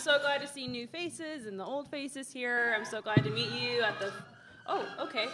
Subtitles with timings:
[0.00, 2.74] so glad to see new faces and the old faces here.
[2.74, 4.10] I'm so glad to meet you at the.
[4.66, 5.26] Oh, okay.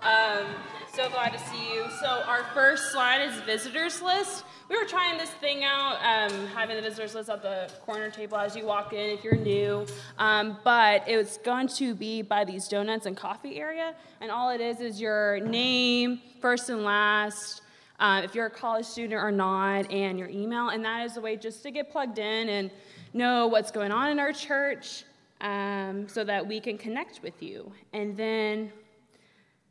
[0.00, 0.46] Um,
[0.94, 1.84] so glad to see you.
[2.00, 4.44] So our first slide is visitors list.
[4.68, 8.36] We were trying this thing out, um, having the visitors list at the corner table
[8.36, 9.86] as you walk in if you're new.
[10.18, 14.60] Um, but it's going to be by these donuts and coffee area, and all it
[14.60, 17.62] is is your name, first and last.
[17.98, 21.20] Uh, if you're a college student or not, and your email, and that is a
[21.20, 22.70] way just to get plugged in and
[23.12, 25.04] know what's going on in our church
[25.40, 27.72] um, so that we can connect with you.
[27.92, 28.72] And then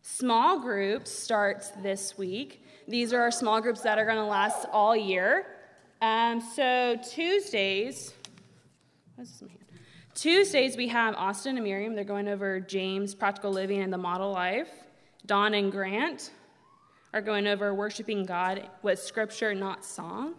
[0.04, 2.66] Small groups starts this week.
[2.88, 5.46] These are our small groups that are going to last all year.
[6.02, 8.12] Um, so Tuesdays,
[10.16, 11.94] Tuesdays we have Austin and Miriam.
[11.94, 14.70] They're going over James, practical living, and the model life.
[15.27, 16.32] Don and Grant
[17.13, 20.34] are going over worshiping God with scripture, not song.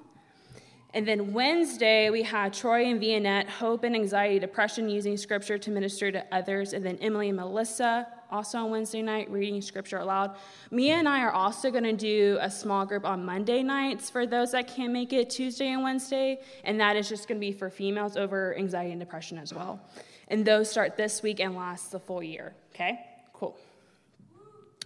[0.94, 5.70] And then Wednesday, we had Troy and Vianette, hope and anxiety, depression, using scripture to
[5.70, 6.74] minister to others.
[6.74, 10.36] And then Emily and Melissa, also on Wednesday night, reading scripture aloud.
[10.70, 14.26] Mia and I are also going to do a small group on Monday nights for
[14.26, 16.40] those that can't make it Tuesday and Wednesday.
[16.64, 19.80] And that is just going to be for females over anxiety and depression as well.
[20.28, 22.52] And those start this week and last the full year.
[22.74, 23.00] Okay?
[23.32, 23.56] Cool.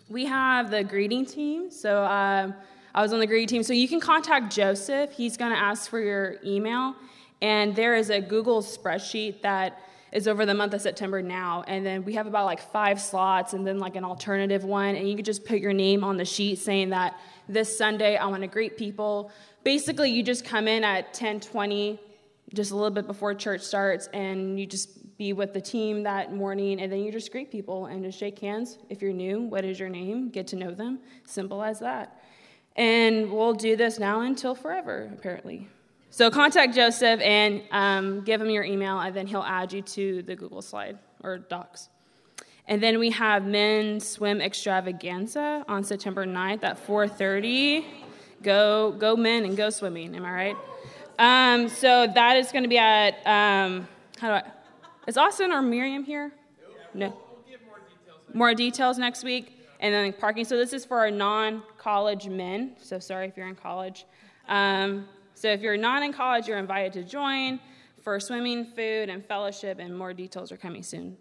[0.09, 1.73] We have the greeting team.
[1.73, 2.55] So, um,
[2.97, 3.63] I was on the greeting team.
[3.63, 5.13] So you can contact Joseph.
[5.13, 6.97] He's going to ask for your email.
[7.43, 11.63] And there is a Google spreadsheet that is over the month of September now.
[11.69, 14.97] And then we have about like five slots and then like an alternative one.
[14.97, 18.25] And you can just put your name on the sheet saying that this Sunday I
[18.29, 19.31] want to greet people.
[19.63, 22.01] Basically, you just come in at 1020,
[22.55, 26.33] just a little bit before church starts, and you just be with the team that
[26.33, 26.81] morning.
[26.81, 28.79] And then you just greet people and just shake hands.
[28.89, 30.31] If you're new, what is your name?
[30.31, 31.01] Get to know them.
[31.27, 32.23] Simple as that.
[32.77, 35.69] And we'll do this now until forever, apparently.
[36.11, 40.23] So contact Joseph and um, give him your email, and then he'll add you to
[40.23, 41.89] the Google slide or Docs.
[42.69, 47.85] And then we have men's swim extravaganza on September 9th at 4:30.
[48.43, 50.15] Go, go men and go swimming.
[50.15, 50.57] Am I right?
[51.19, 54.43] Um, so that is going to be at um, how do I?
[55.07, 56.33] Is Austin or Miriam here?
[56.93, 57.17] No.
[58.35, 60.45] More details next week and then parking.
[60.45, 61.11] So this is for our
[61.87, 62.73] non-college men.
[62.81, 64.07] So sorry if you're in college.
[64.49, 67.61] Um, so if you're not in college, you're invited to join
[68.03, 71.17] for swimming, food, and fellowship, and more details are coming soon.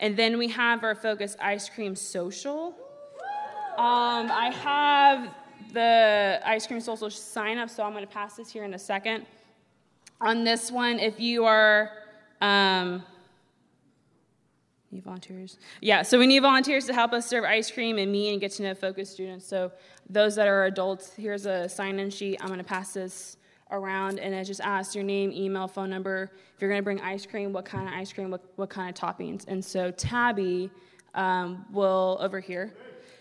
[0.00, 2.74] And then we have our Focus Ice Cream Social.
[3.76, 5.34] Um, I have
[5.72, 8.78] the Ice Cream Social sign up, so I'm going to pass this here in a
[8.78, 9.26] second.
[10.20, 11.90] On this one, if you are
[12.40, 13.02] um,
[14.92, 15.56] Need volunteers?
[15.80, 18.50] Yeah, so we need volunteers to help us serve ice cream and meet and get
[18.52, 19.46] to know focus students.
[19.46, 19.70] So
[20.10, 22.38] those that are adults, here's a sign-in sheet.
[22.40, 23.36] I'm going to pass this
[23.70, 26.30] around, and it just asks your name, email, phone number.
[26.54, 28.88] If you're going to bring ice cream, what kind of ice cream, what, what kind
[28.88, 29.44] of toppings.
[29.46, 30.70] And so Tabby
[31.14, 32.74] um, will, over here,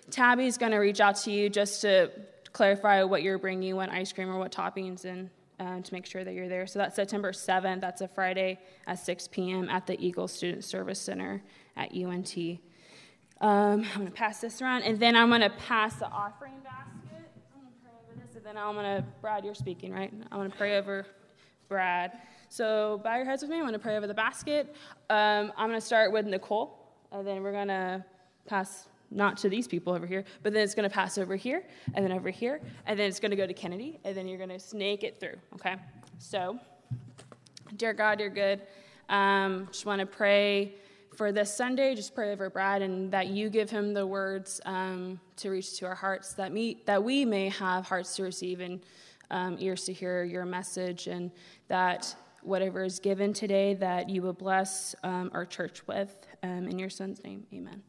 [0.09, 2.11] Tabby is going to reach out to you just to
[2.51, 5.29] clarify what you're bringing, what ice cream or what toppings, and
[5.59, 6.65] uh, to make sure that you're there.
[6.65, 7.81] So that's September 7th.
[7.81, 9.69] That's a Friday at 6 p.m.
[9.69, 11.43] at the Eagle Student Service Center
[11.75, 12.59] at UNT.
[13.41, 16.59] Um, I'm going to pass this around, and then I'm going to pass the offering
[16.61, 17.31] basket.
[17.55, 20.11] I'm going to pray over this, and then I'm going to, Brad, you're speaking, right?
[20.29, 21.05] I'm going to pray over
[21.69, 22.19] Brad.
[22.49, 23.57] So bow your heads with me.
[23.57, 24.75] I'm going to pray over the basket.
[25.09, 26.77] Um, I'm going to start with Nicole,
[27.13, 28.03] and then we're going to
[28.45, 31.63] pass not to these people over here, but then it's going to pass over here,
[31.93, 34.37] and then over here, and then it's going to go to Kennedy, and then you're
[34.37, 35.77] going to snake it through, okay?
[36.17, 36.59] So,
[37.77, 38.61] dear God, you're good.
[39.07, 40.75] Um, just want to pray
[41.19, 41.95] for this Sunday.
[41.95, 45.85] Just pray over Brad and that you give him the words um, to reach to
[45.85, 48.79] our hearts, that, me, that we may have hearts to receive and
[49.29, 51.29] um, ears to hear your message, and
[51.67, 56.25] that whatever is given today, that you will bless um, our church with.
[56.41, 57.83] Um, in your son's name, amen.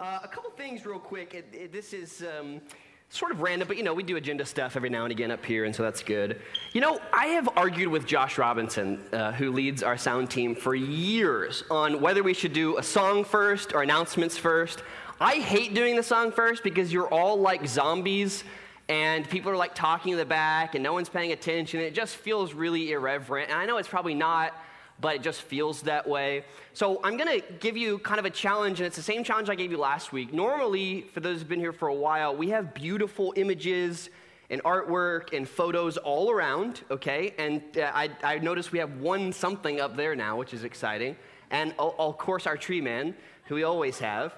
[0.00, 1.34] Uh, a couple things, real quick.
[1.34, 2.60] It, it, this is um,
[3.08, 5.44] sort of random, but you know, we do agenda stuff every now and again up
[5.44, 6.40] here, and so that's good.
[6.72, 10.74] You know, I have argued with Josh Robinson, uh, who leads our sound team, for
[10.74, 14.82] years on whether we should do a song first or announcements first.
[15.20, 18.44] I hate doing the song first because you're all like zombies
[18.88, 21.80] and people are like talking in the back and no one's paying attention.
[21.80, 23.50] It just feels really irreverent.
[23.50, 24.52] And I know it's probably not
[25.00, 26.44] but it just feels that way.
[26.72, 29.50] So I'm going to give you kind of a challenge, and it's the same challenge
[29.50, 30.32] I gave you last week.
[30.32, 34.10] Normally, for those who've been here for a while, we have beautiful images
[34.48, 37.34] and artwork and photos all around, okay?
[37.36, 41.16] And uh, I, I noticed we have one something up there now, which is exciting.
[41.50, 43.14] And of course, our tree man,
[43.44, 44.34] who we always have.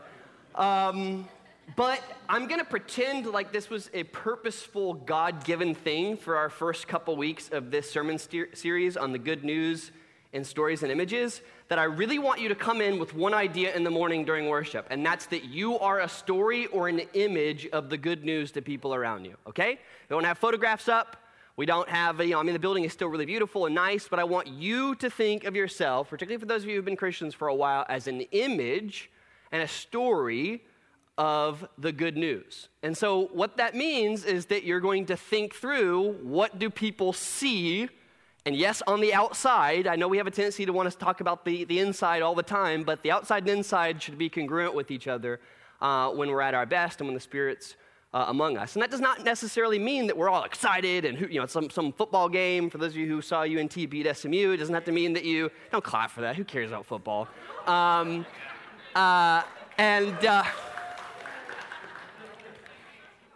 [0.54, 1.28] Um,
[1.76, 6.48] but I'm going to pretend like this was a purposeful, God given thing for our
[6.48, 9.90] first couple weeks of this sermon series on the good news
[10.32, 13.74] in stories and images that I really want you to come in with one idea
[13.74, 17.66] in the morning during worship, and that's that you are a story or an image
[17.68, 19.78] of the good news to people around you, okay?
[20.08, 21.16] We don't have photographs up.
[21.56, 24.06] We don't have, you know, I mean, the building is still really beautiful and nice,
[24.06, 26.94] but I want you to think of yourself, particularly for those of you who've been
[26.94, 29.10] Christians for a while, as an image
[29.50, 30.62] and a story
[31.16, 32.68] of the good news.
[32.84, 37.12] And so, what that means is that you're going to think through what do people
[37.12, 37.88] see
[38.48, 41.20] and yes, on the outside, I know we have a tendency to want to talk
[41.20, 44.74] about the, the inside all the time, but the outside and inside should be congruent
[44.74, 45.38] with each other
[45.82, 47.76] uh, when we're at our best and when the Spirit's
[48.14, 48.72] uh, among us.
[48.74, 51.92] And that does not necessarily mean that we're all excited and, you know, some, some
[51.92, 52.70] football game.
[52.70, 55.26] For those of you who saw UNT beat SMU, it doesn't have to mean that
[55.26, 56.34] you, don't clap for that.
[56.34, 57.28] Who cares about football?
[57.66, 58.24] Um,
[58.94, 59.42] uh,
[59.76, 60.44] and, uh,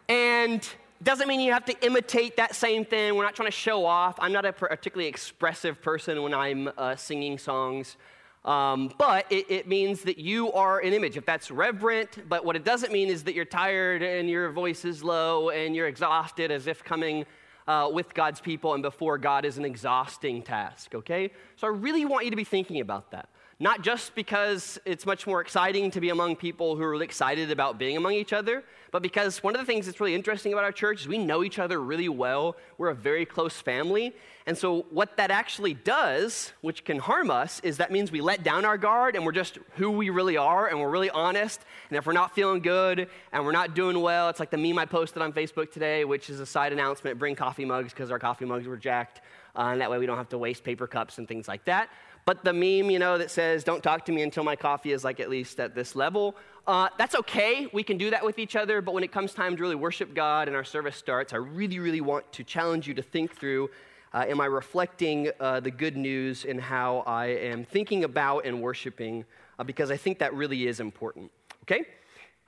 [0.09, 0.67] and,
[1.03, 3.15] doesn't mean you have to imitate that same thing.
[3.15, 4.17] We're not trying to show off.
[4.19, 7.97] I'm not a particularly expressive person when I'm uh, singing songs.
[8.45, 11.17] Um, but it, it, means that you are an image.
[11.17, 14.85] If that's reverent, but what it doesn't mean is that you're tired and your voice
[14.85, 17.25] is low and you're exhausted as if coming
[17.69, 21.31] uh, with God's people and before God is an exhausting task, okay?
[21.55, 23.29] So I really want you to be thinking about that.
[23.63, 27.53] Not just because it's much more exciting to be among people who are really excited
[27.53, 30.65] about being among each other, but because one of the things that's really interesting about
[30.65, 32.57] our church is we know each other really well.
[32.77, 34.17] We're a very close family.
[34.47, 38.43] And so, what that actually does, which can harm us, is that means we let
[38.43, 41.65] down our guard and we're just who we really are and we're really honest.
[41.89, 44.77] And if we're not feeling good and we're not doing well, it's like the meme
[44.77, 48.19] I posted on Facebook today, which is a side announcement bring coffee mugs because our
[48.19, 49.21] coffee mugs were jacked.
[49.55, 51.91] Uh, and that way we don't have to waste paper cups and things like that.
[52.25, 55.03] But the meme, you know, that says, don't talk to me until my coffee is
[55.03, 56.37] like at least at this level,
[56.67, 57.67] uh, that's okay.
[57.73, 58.81] We can do that with each other.
[58.81, 61.81] But when it comes time to really worship God and our service starts, I really,
[61.81, 63.71] really want to challenge you to think through
[64.15, 68.61] uh, am I reflecting uh, the good news in how I am thinking about and
[68.61, 69.25] worshiping?
[69.59, 71.31] Uh, because I think that really is important.
[71.63, 71.87] Okay?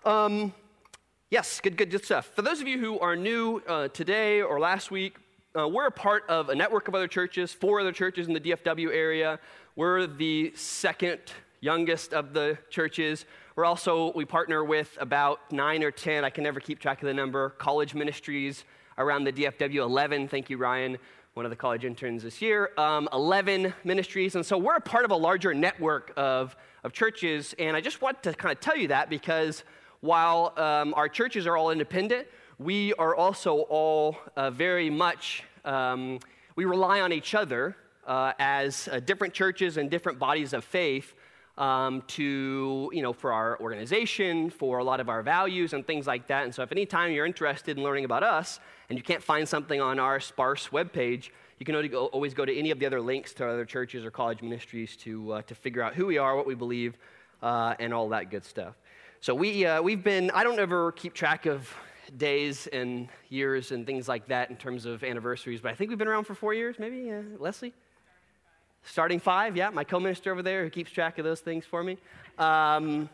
[0.04, 0.52] Um,
[1.30, 2.30] yes, good, good, good stuff.
[2.34, 5.16] For those of you who are new uh, today or last week,
[5.56, 8.40] uh, we're a part of a network of other churches, four other churches in the
[8.40, 9.38] DFW area.
[9.76, 11.18] We're the second
[11.58, 13.24] youngest of the churches.
[13.56, 17.08] We're also, we partner with about nine or 10, I can never keep track of
[17.08, 18.64] the number, college ministries
[18.98, 20.28] around the DFW 11.
[20.28, 20.96] Thank you, Ryan,
[21.32, 22.70] one of the college interns this year.
[22.78, 24.36] Um, 11 ministries.
[24.36, 26.54] And so we're a part of a larger network of,
[26.84, 27.52] of churches.
[27.58, 29.64] And I just want to kind of tell you that because
[30.02, 32.28] while um, our churches are all independent,
[32.60, 36.20] we are also all uh, very much, um,
[36.54, 41.14] we rely on each other uh, as uh, different churches and different bodies of faith
[41.56, 46.06] um, to, you know, for our organization, for a lot of our values and things
[46.06, 46.44] like that.
[46.44, 48.58] And so if any time you're interested in learning about us
[48.88, 52.70] and you can't find something on our sparse webpage, you can always go to any
[52.72, 55.94] of the other links to other churches or college ministries to, uh, to figure out
[55.94, 56.98] who we are, what we believe,
[57.42, 58.74] uh, and all that good stuff.
[59.20, 61.72] So we, uh, we've been, I don't ever keep track of
[62.16, 65.98] days and years and things like that in terms of anniversaries, but I think we've
[65.98, 67.72] been around for four years, maybe, uh, Leslie?
[68.84, 71.82] Starting five, yeah, my co minister over there who keeps track of those things for
[71.82, 71.98] me.
[72.38, 73.08] Um,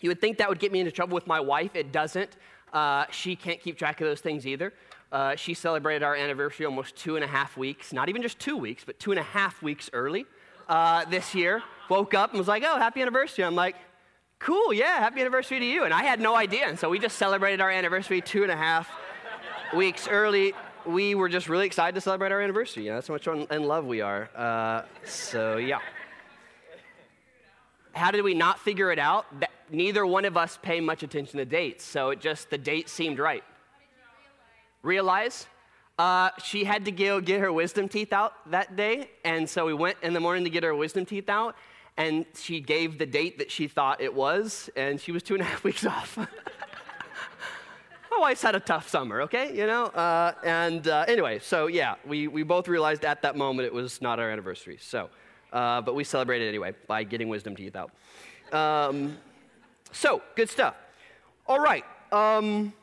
[0.00, 1.74] you would think that would get me into trouble with my wife.
[1.74, 2.36] It doesn't.
[2.72, 4.72] Uh, she can't keep track of those things either.
[5.12, 8.56] Uh, she celebrated our anniversary almost two and a half weeks, not even just two
[8.56, 10.24] weeks, but two and a half weeks early
[10.68, 11.62] uh, this year.
[11.88, 13.44] Woke up and was like, oh, happy anniversary.
[13.44, 13.74] I'm like,
[14.38, 15.82] cool, yeah, happy anniversary to you.
[15.82, 16.66] And I had no idea.
[16.66, 18.88] And so we just celebrated our anniversary two and a half
[19.74, 20.54] weeks early.
[20.86, 22.84] We were just really excited to celebrate our anniversary.
[22.84, 24.28] You know, that's how much in love we are.
[24.34, 25.78] Uh, so, yeah.
[27.92, 29.26] How did we not figure it out?
[29.70, 31.84] Neither one of us pay much attention to dates.
[31.84, 33.44] So it just, the date seemed right.
[34.82, 35.46] Realize?
[35.98, 39.10] Uh, she had to go get her wisdom teeth out that day.
[39.24, 41.56] And so we went in the morning to get her wisdom teeth out
[42.00, 45.42] and she gave the date that she thought it was, and she was two and
[45.42, 46.18] a half weeks off.
[48.20, 49.56] Wife's had a tough summer, okay?
[49.56, 49.84] You know?
[49.86, 54.02] Uh, and uh, anyway, so yeah, we, we both realized at that moment it was
[54.02, 54.76] not our anniversary.
[54.78, 55.08] So,
[55.54, 57.90] uh, but we celebrated anyway by getting wisdom teeth out.
[58.52, 59.16] Um,
[59.90, 60.74] so, good stuff.
[61.46, 61.84] All right.
[62.12, 62.74] Um,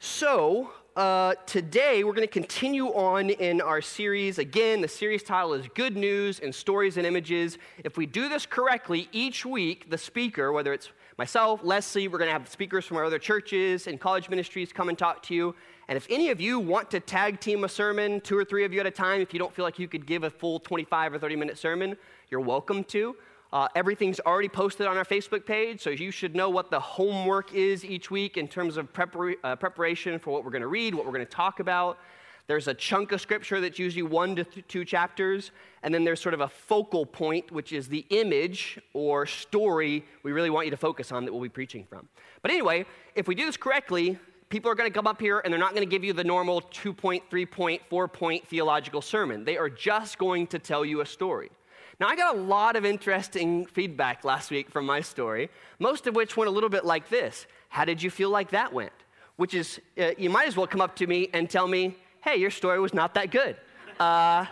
[0.00, 4.38] so, uh, today we're going to continue on in our series.
[4.38, 7.56] Again, the series title is Good News and Stories and Images.
[7.84, 12.28] If we do this correctly, each week the speaker, whether it's myself, Leslie, we're going
[12.28, 15.54] to have speakers from our other churches and college ministries come and talk to you.
[15.88, 18.72] And if any of you want to tag team a sermon, two or three of
[18.72, 21.14] you at a time, if you don't feel like you could give a full 25
[21.14, 21.96] or 30 minute sermon,
[22.30, 23.14] you're welcome to.
[23.52, 27.54] Uh, everything's already posted on our Facebook page, so you should know what the homework
[27.54, 30.92] is each week in terms of prepar- uh, preparation for what we're going to read,
[30.92, 31.98] what we're going to talk about.
[32.46, 35.50] There's a chunk of scripture that's usually one to th- two chapters,
[35.82, 40.32] and then there's sort of a focal point, which is the image or story we
[40.32, 42.06] really want you to focus on that we'll be preaching from.
[42.42, 42.84] But anyway,
[43.14, 44.18] if we do this correctly,
[44.50, 46.24] people are going to come up here and they're not going to give you the
[46.24, 49.44] normal two point, three point, four point theological sermon.
[49.44, 51.50] They are just going to tell you a story.
[51.98, 55.48] Now, I got a lot of interesting feedback last week from my story,
[55.78, 58.72] most of which went a little bit like this How did you feel like that
[58.72, 58.92] went?
[59.36, 62.36] Which is, uh, you might as well come up to me and tell me, hey,
[62.36, 63.54] your story was not that good.
[64.00, 64.46] Uh,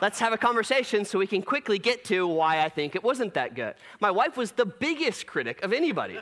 [0.00, 3.34] let's have a conversation so we can quickly get to why I think it wasn't
[3.34, 3.74] that good.
[4.00, 6.18] My wife was the biggest critic of anybody.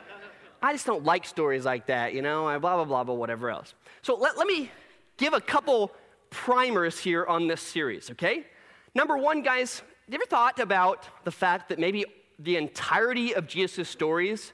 [0.61, 3.73] I just don't like stories like that, you know, blah, blah, blah, blah, whatever else.
[4.01, 4.69] So let, let me
[5.15, 5.93] give a couple
[6.29, 8.45] primers here on this series, okay?
[8.93, 12.03] Number one, guys, have you ever thought about the fact that maybe
[12.37, 14.51] the entirety of Jesus' stories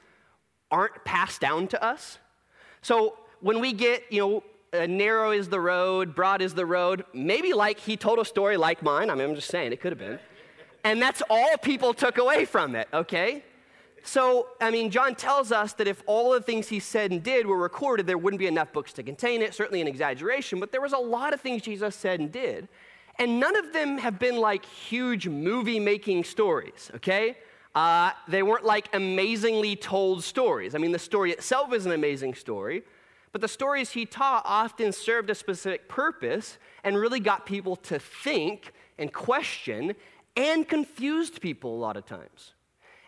[0.70, 2.18] aren't passed down to us?
[2.80, 4.44] So when we get, you know,
[4.74, 8.56] uh, narrow is the road, broad is the road, maybe like he told a story
[8.56, 9.10] like mine.
[9.10, 10.18] I mean, I'm just saying, it could have been.
[10.82, 13.42] And that's all people took away from it, okay?
[14.02, 17.46] So, I mean, John tells us that if all the things he said and did
[17.46, 19.54] were recorded, there wouldn't be enough books to contain it.
[19.54, 22.68] Certainly an exaggeration, but there was a lot of things Jesus said and did.
[23.18, 27.38] And none of them have been like huge movie making stories, okay?
[27.74, 30.74] Uh, they weren't like amazingly told stories.
[30.74, 32.82] I mean, the story itself is an amazing story,
[33.34, 37.98] but the stories he taught often served a specific purpose and really got people to
[37.98, 39.96] think and question
[40.36, 42.54] and confused people a lot of times.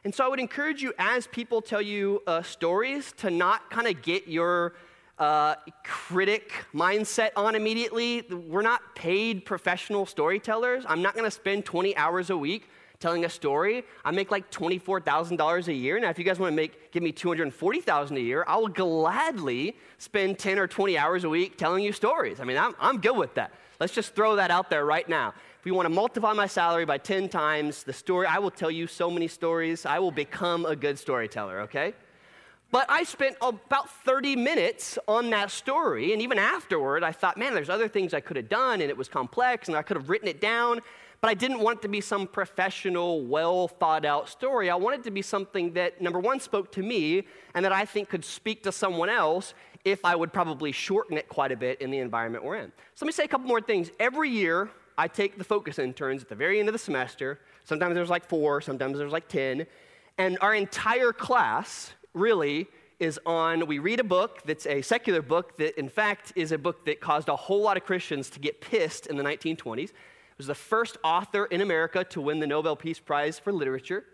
[0.03, 3.87] And so I would encourage you, as people tell you uh, stories, to not kind
[3.87, 4.75] of get your
[5.21, 5.55] uh,
[5.85, 8.23] critic mindset on immediately.
[8.29, 10.83] We're not paid professional storytellers.
[10.89, 12.69] I'm not going to spend 20 hours a week
[13.01, 13.85] telling a story.
[14.05, 15.99] I make like $24,000 a year.
[16.01, 19.77] Now, if you guys want to make, give me $240,000 a year, I will gladly
[19.99, 22.41] spend 10 or 20 hours a week telling you stories.
[22.41, 23.53] I mean, I'm, I'm good with that.
[23.79, 25.35] Let's just throw that out there right now.
[25.59, 28.71] If we want to multiply my salary by 10 times the story, I will tell
[28.71, 29.85] you so many stories.
[29.85, 31.93] I will become a good storyteller, okay?
[32.71, 37.55] But I spent about 30 minutes on that story, and even afterward, I thought, man,
[37.55, 40.11] there's other things I could have done, and it was complex, and I could have
[40.11, 40.81] written it down,
[41.21, 44.71] but I didn't want it to be some professional, well thought out story.
[44.71, 47.85] I wanted it to be something that, number one, spoke to me, and that I
[47.85, 49.55] think could speak to someone else
[49.85, 52.73] if I would probably shorten it quite a bit in the environment we're in.
[52.95, 53.91] So let me say a couple more things.
[54.01, 57.41] Every year, I take the focus interns at the very end of the semester.
[57.65, 59.67] Sometimes there's like four, sometimes there's like 10.
[60.19, 62.67] And our entire class really
[62.99, 66.59] is on we read a book that's a secular book that, in fact, is a
[66.59, 69.93] book that caused a whole lot of Christians to get pissed in the 1920s.
[70.39, 74.05] Was the first author in America to win the Nobel Peace Prize for Literature.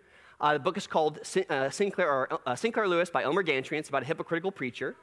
[0.41, 1.19] Uh, the book is called
[1.51, 3.77] uh, Sinclair, or, uh, Sinclair Lewis by Elmer Gantry.
[3.77, 4.95] It's about a hypocritical preacher.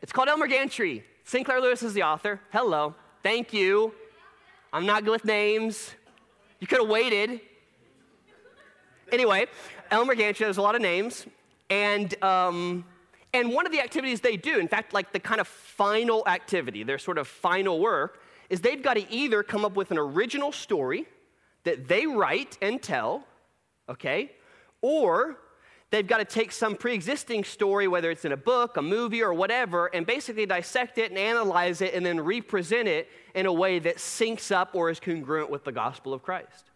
[0.00, 1.04] It's called Elmer Gantry.
[1.22, 2.40] Sinclair Lewis is the author.
[2.52, 2.94] Hello.
[3.22, 3.94] Thank you.
[4.72, 5.92] I'm not good with names.
[6.58, 7.40] You could have waited.
[9.12, 9.46] Anyway,
[9.92, 11.26] Elmer Gantry, there's a lot of names.
[11.70, 12.84] And, um,
[13.32, 16.82] and one of the activities they do, in fact, like the kind of final activity,
[16.82, 18.21] their sort of final work,
[18.52, 21.06] is they've got to either come up with an original story
[21.64, 23.24] that they write and tell,
[23.88, 24.30] okay,
[24.82, 25.38] or
[25.90, 29.22] they've got to take some pre existing story, whether it's in a book, a movie,
[29.22, 33.52] or whatever, and basically dissect it and analyze it and then represent it in a
[33.52, 36.70] way that syncs up or is congruent with the gospel of Christ.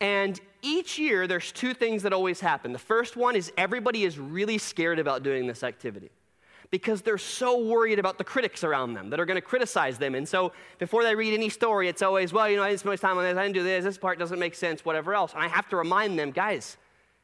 [0.00, 2.72] And each year, there's two things that always happen.
[2.72, 6.12] The first one is everybody is really scared about doing this activity
[6.70, 10.14] because they're so worried about the critics around them that are going to criticize them.
[10.14, 12.92] And so before they read any story, it's always, well, you know, I didn't spend
[12.92, 15.32] much time on this, I didn't do this, this part doesn't make sense, whatever else.
[15.32, 16.76] And I have to remind them, guys,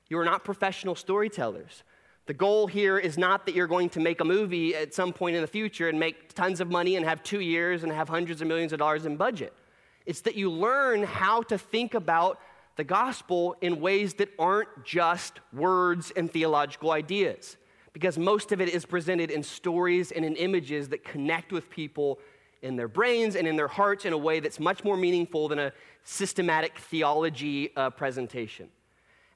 [0.09, 1.83] you are not professional storytellers.
[2.27, 5.37] The goal here is not that you're going to make a movie at some point
[5.37, 8.41] in the future and make tons of money and have two years and have hundreds
[8.41, 9.53] of millions of dollars in budget.
[10.07, 12.39] It's that you learn how to think about
[12.77, 17.57] the gospel in ways that aren't just words and theological ideas,
[17.95, 22.19] because most of it is presented in stories and in images that connect with people
[22.61, 25.59] in their brains and in their hearts in a way that's much more meaningful than
[25.59, 25.73] a
[26.03, 28.69] systematic theology uh, presentation.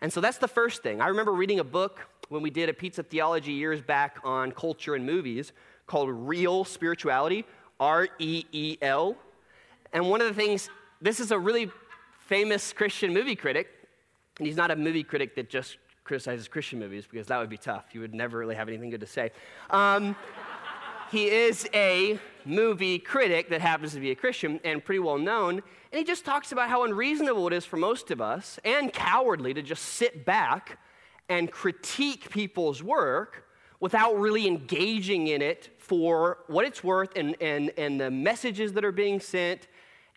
[0.00, 1.00] And so that's the first thing.
[1.00, 4.94] I remember reading a book when we did a pizza theology years back on culture
[4.94, 5.52] and movies
[5.86, 7.44] called Reel Spirituality,
[7.78, 9.16] R E E L.
[9.92, 10.68] And one of the things,
[11.00, 11.70] this is a really
[12.18, 13.68] famous Christian movie critic,
[14.38, 17.58] and he's not a movie critic that just criticizes Christian movies because that would be
[17.58, 17.84] tough.
[17.92, 19.30] You would never really have anything good to say.
[19.68, 20.16] Um,
[21.12, 25.62] he is a movie critic that happens to be a Christian and pretty well known.
[25.92, 29.52] And he just talks about how unreasonable it is for most of us and cowardly
[29.52, 30.78] to just sit back
[31.28, 33.44] and critique people's work
[33.80, 38.84] without really engaging in it for what it's worth and, and, and the messages that
[38.84, 39.68] are being sent.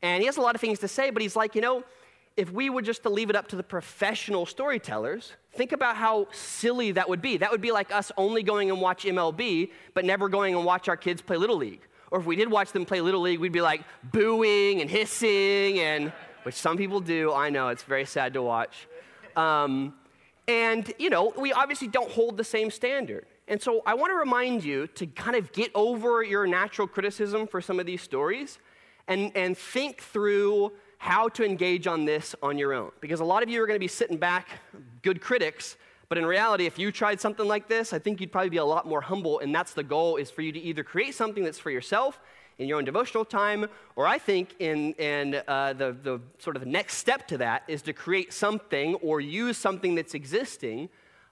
[0.02, 1.84] And he has a lot of things to say, but he's like, you know,
[2.38, 6.28] if we were just to leave it up to the professional storytellers, think about how
[6.32, 7.38] silly that would be.
[7.38, 10.88] That would be like us only going and watch MLB, but never going and watch
[10.88, 11.82] our kids play Little League.
[12.10, 15.80] Or if we did watch them play Little League, we'd be like booing and hissing,
[15.80, 16.12] and
[16.44, 17.34] which some people do.
[17.34, 18.88] I know it's very sad to watch.
[19.36, 19.94] Um,
[20.48, 23.26] and you know, we obviously don't hold the same standard.
[23.48, 27.48] And so I want to remind you to kind of get over your natural criticism
[27.48, 28.60] for some of these stories
[29.08, 32.92] and, and think through how to engage on this on your own.
[33.02, 34.48] Because a lot of you are going to be sitting back,
[35.02, 35.76] good critics,
[36.10, 38.66] but in reality, if you tried something like this, I think you'd probably be a
[38.66, 41.58] lot more humble, and that's the goal, is for you to either create something that's
[41.58, 42.22] for yourself
[42.60, 43.66] in your own devotional time,
[43.96, 47.64] or I think in, in uh, the, the sort of the next step to that
[47.68, 50.88] is to create something or use something that's existing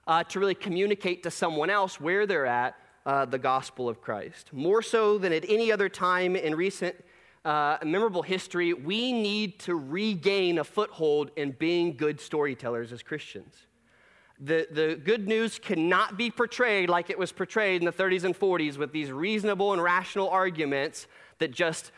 [0.08, 4.50] uh, to really communicate to someone else where they're at uh, the gospel of Christ.
[4.52, 6.96] More so than at any other time in recent
[7.46, 13.56] uh, memorable history, we need to regain a foothold in being good storytellers as Christians.
[14.40, 18.38] The, the good news cannot be portrayed like it was portrayed in the 30s and
[18.38, 21.08] 40s with these reasonable and rational arguments
[21.40, 21.92] that just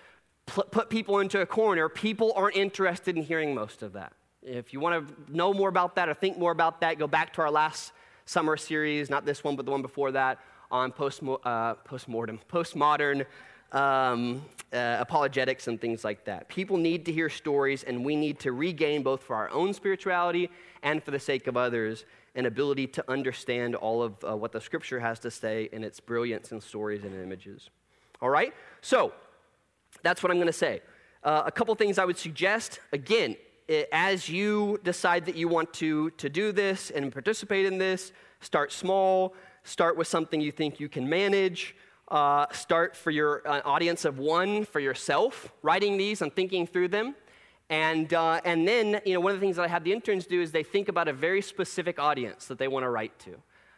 [0.48, 1.88] pl- put people into a corner.
[1.88, 4.14] People aren't interested in hearing most of that.
[4.42, 7.34] If you want to know more about that or think more about that, go back
[7.34, 7.92] to our last
[8.26, 10.40] summer series, not this one, but the one before that,
[10.72, 13.26] on post, uh, postmortem, postmodern
[13.72, 16.48] um, uh, apologetics and things like that.
[16.48, 20.50] People need to hear stories, and we need to regain, both for our own spirituality
[20.84, 24.62] and for the sake of others, an ability to understand all of uh, what the
[24.62, 27.70] scripture has to say in its brilliance and stories and images.
[28.22, 28.54] All right?
[28.82, 29.14] So,
[30.04, 30.82] that's what I'm going to say.
[31.24, 32.80] Uh, a couple things I would suggest.
[32.94, 33.36] Again,
[33.92, 38.72] as you decide that you want to, to do this and participate in this, start
[38.72, 41.76] small, start with something you think you can manage.
[42.12, 46.90] Uh, start for your uh, audience of one for yourself, writing these and thinking through
[46.90, 47.16] them.
[47.70, 50.26] And, uh, and then, you know, one of the things that I have the interns
[50.26, 53.32] do is they think about a very specific audience that they want to write to.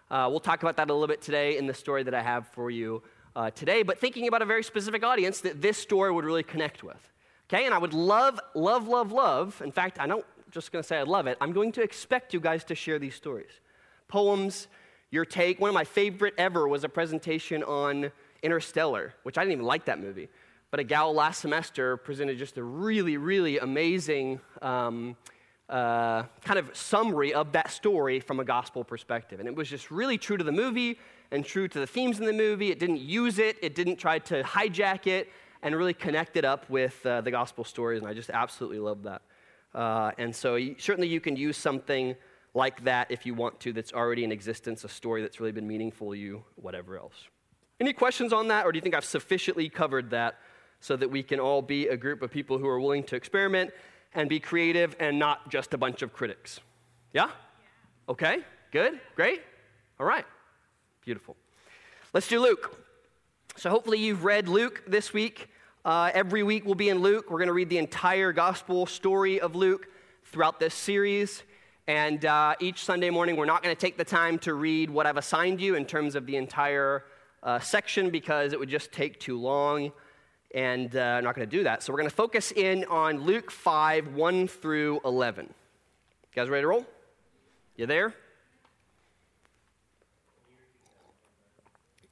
[0.09, 2.48] Uh, we'll talk about that a little bit today in the story that I have
[2.48, 3.03] for you
[3.35, 6.83] uh, today, but thinking about a very specific audience that this story would really connect
[6.83, 7.11] with.
[7.48, 9.61] Okay, and I would love, love, love, love.
[9.63, 11.37] In fact, I don't just going to say I love it.
[11.39, 13.51] I'm going to expect you guys to share these stories.
[14.07, 14.69] Poems,
[15.11, 15.59] your take.
[15.59, 18.11] One of my favorite ever was a presentation on
[18.44, 20.29] Interstellar, which I didn't even like that movie.
[20.70, 25.16] But a gal last semester presented just a really, really amazing um,
[25.70, 29.40] uh, kind of summary of that story from a gospel perspective.
[29.40, 31.00] And it was just really true to the movie
[31.32, 32.72] and true to the themes in the movie.
[32.72, 35.29] It didn't use it, it didn't try to hijack it,
[35.62, 38.01] and really connect it up with uh, the gospel stories.
[38.01, 39.22] And I just absolutely love that.
[39.74, 42.16] Uh, and so, certainly, you can use something
[42.53, 45.68] like that if you want to, that's already in existence, a story that's really been
[45.68, 47.27] meaningful to you, whatever else.
[47.79, 50.40] Any questions on that, or do you think I've sufficiently covered that
[50.79, 53.72] so that we can all be a group of people who are willing to experiment
[54.14, 56.59] and be creative and not just a bunch of critics?
[57.14, 57.29] Yeah?
[58.07, 58.40] Okay,
[58.72, 59.42] good, great.
[60.00, 60.25] All right,
[61.03, 61.36] beautiful.
[62.14, 62.79] Let's do Luke.
[63.55, 65.50] So, hopefully, you've read Luke this week.
[65.86, 67.29] Uh, every week we'll be in Luke.
[67.29, 69.88] We're going to read the entire gospel story of Luke
[70.24, 71.44] throughout this series.
[71.88, 75.05] And uh, each Sunday morning, we're not going to take the time to read what
[75.05, 77.03] I've assigned you in terms of the entire
[77.44, 79.92] uh, section because it would just take too long,
[80.56, 81.84] and uh, I'm not going to do that.
[81.84, 85.46] So we're going to focus in on Luke 5 1 through 11.
[85.46, 85.51] You
[86.36, 86.86] guys ready to roll?
[87.75, 88.14] You there?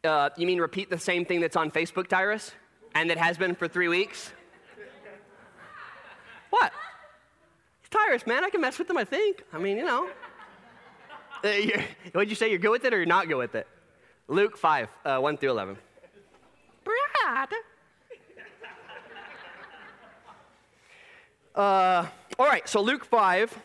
[0.04, 2.52] Uh, you mean repeat the same thing that's on Facebook, Tyrus?
[2.96, 4.32] And that has been for three weeks?
[6.50, 6.74] what?
[7.82, 8.44] It's Tyrus, man.
[8.44, 9.44] I can mess with them, I think.
[9.54, 10.10] I mean, you know.
[11.44, 11.54] Uh,
[12.12, 12.50] what'd you say?
[12.50, 13.67] You're good with it or you're not good with it?
[14.32, 15.78] Luke 5, uh, 1 through 11.
[16.86, 17.50] Brad.
[21.54, 22.08] Uh,
[22.39, 23.60] all right, so Luke 5,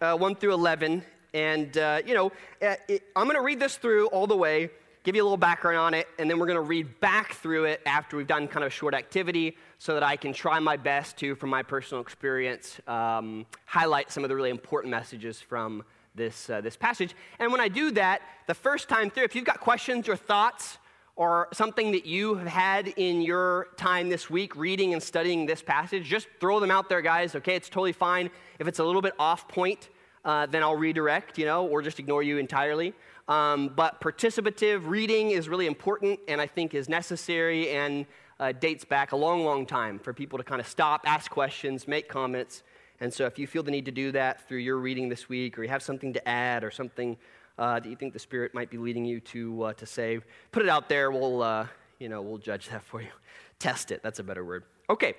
[0.00, 1.04] uh, 1 through 11.
[1.34, 4.70] And, uh, you know, uh, it, I'm going to read this through all the way,
[5.04, 7.66] give you a little background on it, and then we're going to read back through
[7.66, 10.76] it after we've done kind of a short activity so that I can try my
[10.76, 15.84] best to, from my personal experience, um, highlight some of the really important messages from
[16.18, 17.14] this, uh, this passage.
[17.38, 20.76] And when I do that, the first time through, if you've got questions or thoughts
[21.16, 25.62] or something that you have had in your time this week reading and studying this
[25.62, 27.56] passage, just throw them out there, guys, okay?
[27.56, 28.30] It's totally fine.
[28.58, 29.88] If it's a little bit off point,
[30.24, 32.92] uh, then I'll redirect, you know, or just ignore you entirely.
[33.28, 38.06] Um, but participative reading is really important and I think is necessary and
[38.40, 41.88] uh, dates back a long, long time for people to kind of stop, ask questions,
[41.88, 42.62] make comments,
[43.00, 45.58] and so if you feel the need to do that through your reading this week,
[45.58, 47.16] or you have something to add or something
[47.58, 50.20] uh, that you think the Spirit might be leading you to, uh, to say.
[50.52, 51.10] Put it out there.
[51.10, 51.66] We'll, uh,
[51.98, 53.08] you know, we'll judge that for you.
[53.58, 54.02] Test it.
[54.02, 54.64] That's a better word.
[54.90, 55.14] Okay.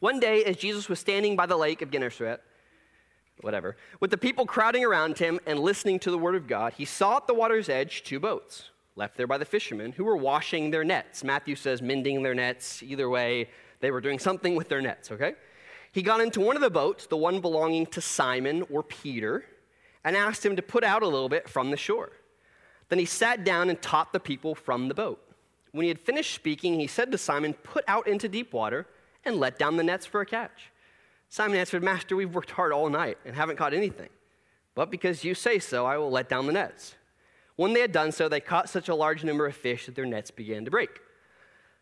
[0.00, 2.42] One day, as Jesus was standing by the lake of Gennesaret,
[3.42, 6.86] whatever, with the people crowding around him and listening to the word of God, he
[6.86, 10.70] saw at the water's edge two boats left there by the fishermen who were washing
[10.70, 11.22] their nets.
[11.22, 12.82] Matthew says mending their nets.
[12.82, 15.34] Either way, they were doing something with their nets, okay?
[15.92, 19.44] He got into one of the boats, the one belonging to Simon or Peter,
[20.04, 22.12] and asked him to put out a little bit from the shore.
[22.88, 25.20] Then he sat down and taught the people from the boat.
[25.72, 28.86] When he had finished speaking, he said to Simon, Put out into deep water
[29.24, 30.70] and let down the nets for a catch.
[31.28, 34.08] Simon answered, Master, we've worked hard all night and haven't caught anything.
[34.74, 36.96] But because you say so, I will let down the nets.
[37.56, 40.06] When they had done so, they caught such a large number of fish that their
[40.06, 41.00] nets began to break.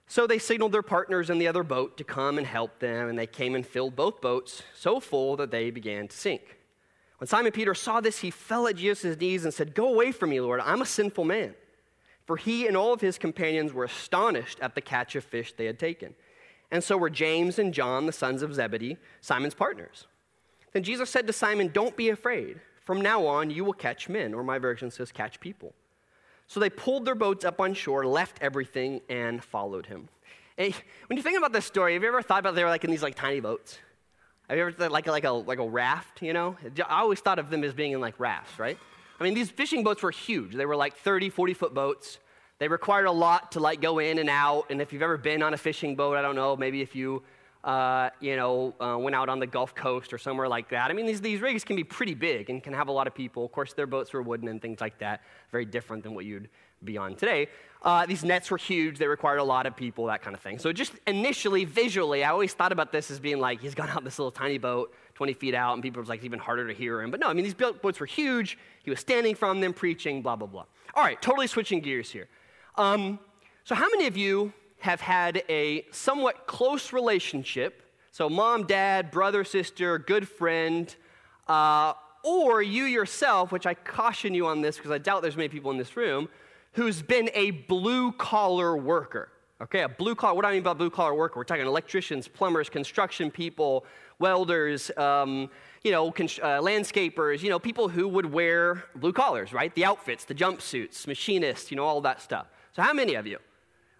[0.08, 3.18] So they signaled their partners in the other boat to come and help them, and
[3.18, 6.58] they came and filled both boats so full that they began to sink.
[7.18, 10.30] When Simon Peter saw this, he fell at Jesus' knees and said, Go away from
[10.30, 11.54] me, Lord, I'm a sinful man.
[12.24, 15.66] For he and all of his companions were astonished at the catch of fish they
[15.66, 16.14] had taken.
[16.70, 20.06] And so were James and John, the sons of Zebedee, Simon's partners.
[20.72, 22.60] Then Jesus said to Simon, Don't be afraid.
[22.84, 25.74] From now on, you will catch men, or my version says, catch people.
[26.48, 30.08] So they pulled their boats up on shore, left everything, and followed him.
[30.56, 30.74] And
[31.06, 32.90] when you think about this story, have you ever thought about they were like in
[32.90, 33.78] these like tiny boats?
[34.48, 36.56] Have you ever thought like, like, a, like a raft, you know?
[36.88, 38.78] I always thought of them as being in like rafts, right?
[39.20, 40.54] I mean, these fishing boats were huge.
[40.54, 42.18] They were like 30, 40 foot boats.
[42.58, 44.66] They required a lot to like go in and out.
[44.70, 47.22] And if you've ever been on a fishing boat, I don't know, maybe if you
[47.64, 50.90] uh, you know, uh, went out on the Gulf Coast or somewhere like that.
[50.90, 53.14] I mean, these, these rigs can be pretty big and can have a lot of
[53.14, 53.44] people.
[53.44, 56.48] Of course, their boats were wooden and things like that, very different than what you'd
[56.84, 57.48] be on today.
[57.82, 60.58] Uh, these nets were huge, they required a lot of people, that kind of thing.
[60.58, 64.04] So, just initially, visually, I always thought about this as being like he's gone out
[64.04, 67.02] this little tiny boat, 20 feet out, and people was like, even harder to hear
[67.02, 67.10] him.
[67.10, 68.58] But no, I mean, these boats were huge.
[68.82, 70.64] He was standing from them, preaching, blah, blah, blah.
[70.94, 72.28] All right, totally switching gears here.
[72.76, 73.18] Um,
[73.64, 77.82] so, how many of you have had a somewhat close relationship.
[78.10, 80.94] So, mom, dad, brother, sister, good friend,
[81.46, 85.48] uh, or you yourself, which I caution you on this because I doubt there's many
[85.48, 86.28] people in this room,
[86.72, 89.30] who's been a blue collar worker.
[89.60, 91.40] Okay, a blue collar, what do I mean by blue collar worker?
[91.40, 93.84] We're talking electricians, plumbers, construction people,
[94.20, 95.50] welders, um,
[95.82, 96.12] you know, uh,
[96.60, 99.74] landscapers, you know, people who would wear blue collars, right?
[99.74, 102.46] The outfits, the jumpsuits, machinists, you know, all that stuff.
[102.76, 103.38] So, how many of you?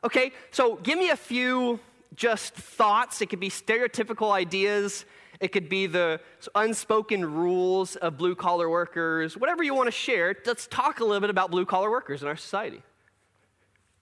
[0.05, 1.81] Okay, so give me a few
[2.15, 3.21] just thoughts.
[3.21, 5.05] It could be stereotypical ideas,
[5.41, 6.21] it could be the
[6.55, 10.35] unspoken rules of blue collar workers, whatever you want to share.
[10.45, 12.83] Let's talk a little bit about blue collar workers in our society.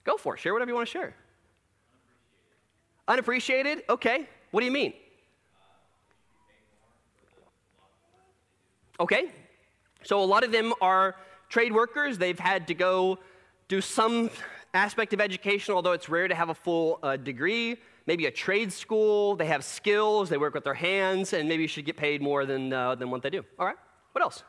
[0.03, 1.15] Go for it, share whatever you want to share.
[3.07, 3.83] Unappreciated?
[3.89, 4.93] Okay, what do you mean?
[8.99, 9.31] Okay,
[10.03, 11.15] so a lot of them are
[11.49, 12.17] trade workers.
[12.17, 13.19] They've had to go
[13.67, 14.31] do some
[14.77, 18.71] aspect of education, although it's rare to have a full uh, degree, maybe a trade
[18.71, 22.21] school, they have skills, they work with their hands, and maybe you should get paid
[22.21, 23.43] more than, uh, than what they do.
[23.59, 23.75] All right,
[24.13, 24.43] what else?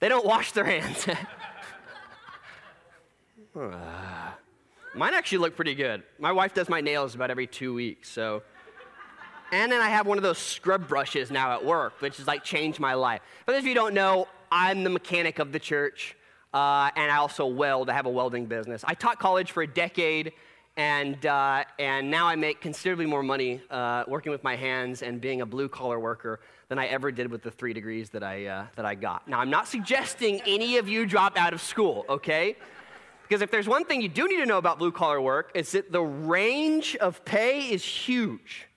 [0.00, 1.06] They don't wash their hands.
[3.56, 4.30] uh,
[4.94, 6.02] mine actually look pretty good.
[6.18, 8.42] My wife does my nails about every two weeks, so.
[9.52, 12.42] And then I have one of those scrub brushes now at work, which has like
[12.42, 13.20] changed my life.
[13.44, 16.16] For those of you who don't know, I'm the mechanic of the church
[16.54, 17.88] uh, and I also weld.
[17.88, 18.84] I have a welding business.
[18.86, 20.32] I taught college for a decade,
[20.76, 25.20] and, uh, and now I make considerably more money uh, working with my hands and
[25.20, 28.46] being a blue collar worker than I ever did with the three degrees that I,
[28.46, 29.28] uh, that I got.
[29.28, 32.56] Now, I'm not suggesting any of you drop out of school, okay?
[33.22, 35.72] Because if there's one thing you do need to know about blue collar work, it's
[35.72, 38.68] that the range of pay is huge.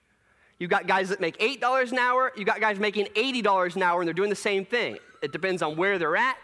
[0.60, 4.00] You've got guys that make $8 an hour, you've got guys making $80 an hour,
[4.00, 4.98] and they're doing the same thing.
[5.22, 6.38] It depends on where they're at,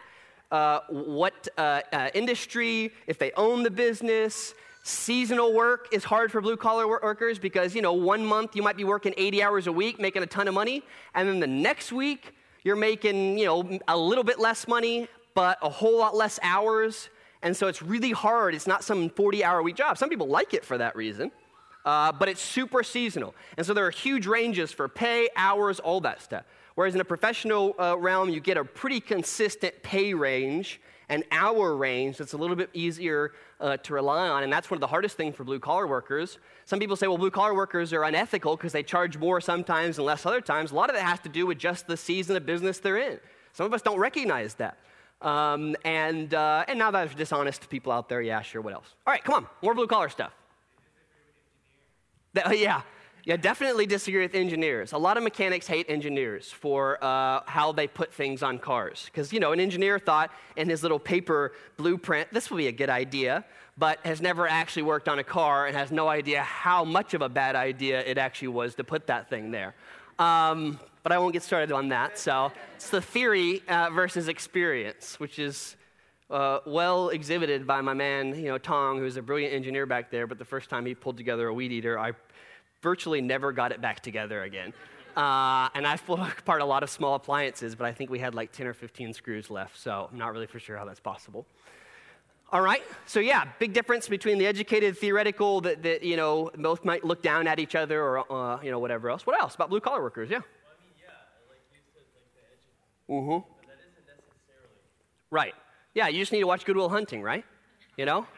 [0.52, 4.54] uh, what uh, uh, industry, if they own the business.
[4.84, 8.76] Seasonal work is hard for blue collar workers because, you know, one month you might
[8.76, 10.84] be working 80 hours a week, making a ton of money,
[11.14, 12.34] and then the next week
[12.64, 17.10] you're making, you know, a little bit less money, but a whole lot less hours.
[17.44, 18.54] And so it's really hard.
[18.54, 19.98] It's not some 40 hour week job.
[19.98, 21.32] Some people like it for that reason,
[21.86, 23.36] uh, but it's super seasonal.
[23.58, 26.44] And so there are huge ranges for pay, hours, all that stuff.
[26.76, 30.80] Whereas in a professional uh, realm, you get a pretty consistent pay range,
[31.10, 34.44] an hour range that's a little bit easier uh, to rely on.
[34.44, 36.40] And that's one of the hardest things for blue collar workers.
[36.66, 40.06] Some people say, well, blue collar workers are unethical because they charge more sometimes and
[40.06, 40.72] less other times.
[40.72, 43.20] A lot of it has to do with just the season of business they're in.
[43.54, 44.78] Some of us don't recognize that.
[45.22, 48.96] Um, and, uh, and now there's dishonest people out there, yeah, sure, what else?
[49.06, 50.34] All right, come on, more blue collar stuff.
[52.52, 52.82] Yeah,
[53.24, 54.94] Yeah, definitely disagree with engineers.
[54.94, 59.06] A lot of mechanics hate engineers for uh, how they put things on cars.
[59.06, 62.72] Because, you know, an engineer thought in his little paper blueprint, this would be a
[62.72, 63.46] good idea,
[63.78, 67.22] but has never actually worked on a car and has no idea how much of
[67.22, 69.76] a bad idea it actually was to put that thing there.
[70.18, 72.18] Um, but I won't get started on that.
[72.18, 75.76] So it's the theory uh, versus experience, which is
[76.32, 80.26] uh, well exhibited by my man, you know, Tong, who's a brilliant engineer back there.
[80.26, 82.14] But the first time he pulled together a weed eater, I
[82.82, 84.74] virtually never got it back together again.
[85.16, 88.36] Uh, and I've pulled apart a lot of small appliances, but I think we had
[88.36, 91.46] like 10 or 15 screws left, so I'm not really for sure how that's possible.
[92.54, 96.84] All right, so yeah, big difference between the educated theoretical that, that you know, both
[96.84, 99.26] might look down at each other or, uh, you know, whatever else.
[99.26, 100.30] What else about blue collar workers?
[100.30, 100.42] Yeah.
[103.10, 103.50] Mm-hmm.
[105.30, 105.54] Right.
[105.94, 107.46] Yeah, you just need to watch Good Will Hunting, right?
[107.98, 108.28] You know?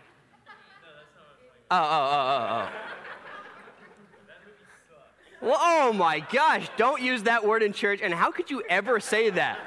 [1.72, 3.03] Oh, oh, oh, oh, oh.
[5.44, 8.00] Well, oh my gosh, don't use that word in church.
[8.02, 9.60] And how could you ever say that?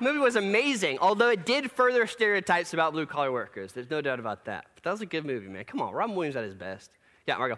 [0.00, 3.72] The movie was amazing, although it did further stereotypes about blue collar workers.
[3.72, 4.66] There's no doubt about that.
[4.74, 5.62] But that was a good movie, man.
[5.64, 6.90] Come on, Robin Williams at his best.
[7.24, 7.56] Yeah, Margo.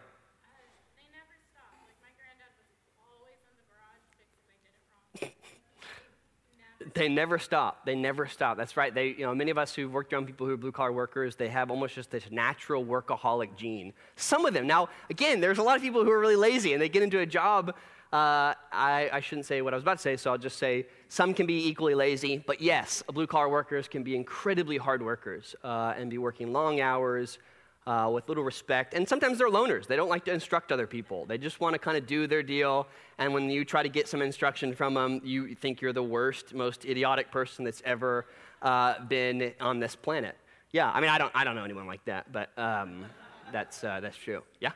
[6.95, 7.85] They never stop.
[7.85, 8.57] They never stop.
[8.57, 8.95] That's right.
[8.95, 11.37] They, you know, many of us who've worked around people who are blue collar workers,
[11.37, 13.93] they have almost just this natural workaholic gene.
[14.17, 14.67] Some of them.
[14.67, 17.19] Now, again, there's a lot of people who are really lazy and they get into
[17.19, 17.75] a job.
[18.13, 20.87] Uh, I, I, shouldn't say what I was about to say, so I'll just say
[21.09, 22.39] some can be equally lazy.
[22.39, 26.81] But yes, blue collar workers can be incredibly hard workers uh, and be working long
[26.81, 27.39] hours,
[27.87, 28.95] uh, with little respect.
[28.95, 29.87] And sometimes they're loners.
[29.87, 31.25] They don't like to instruct other people.
[31.25, 32.87] They just want to kind of do their deal.
[33.19, 36.55] And when you try to get some instruction from them, you think you're the worst,
[36.55, 38.27] most idiotic person that's ever
[38.63, 40.37] uh, been on this planet.
[40.73, 43.07] Yeah, I mean, I don't, I don't know anyone like that, but um,
[43.53, 44.43] that's, uh, that's true.
[44.61, 44.73] Yeah?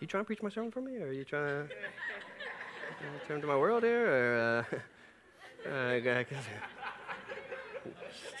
[0.00, 3.48] you trying to preach my sermon for me, or are you trying to turn to
[3.48, 4.64] my world here, or
[5.66, 5.98] uh, uh,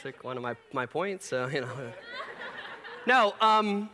[0.02, 1.92] took one of my, my points, so, you know.
[3.06, 3.90] no, um,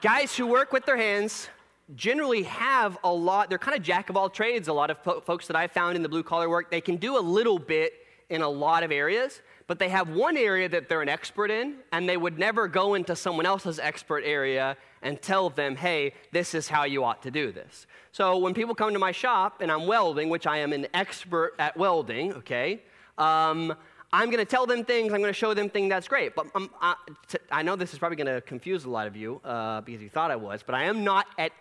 [0.00, 1.48] guys who work with their hands
[1.94, 4.68] generally have a lot, they're kind of jack of all trades.
[4.68, 6.96] A lot of po- folks that I've found in the blue collar work, they can
[6.96, 7.94] do a little bit
[8.28, 11.76] in a lot of areas, but they have one area that they're an expert in,
[11.92, 16.54] and they would never go into someone else's expert area and tell them, hey, this
[16.54, 17.86] is how you ought to do this.
[18.12, 21.54] So when people come to my shop and I'm welding, which I am an expert
[21.58, 22.82] at welding, okay,
[23.18, 23.74] um,
[24.12, 26.34] I'm going to tell them things, I'm going to show them things, that's great.
[26.34, 26.94] But um, I,
[27.28, 30.02] t- I know this is probably going to confuse a lot of you uh, because
[30.02, 31.52] you thought I was, but I am not at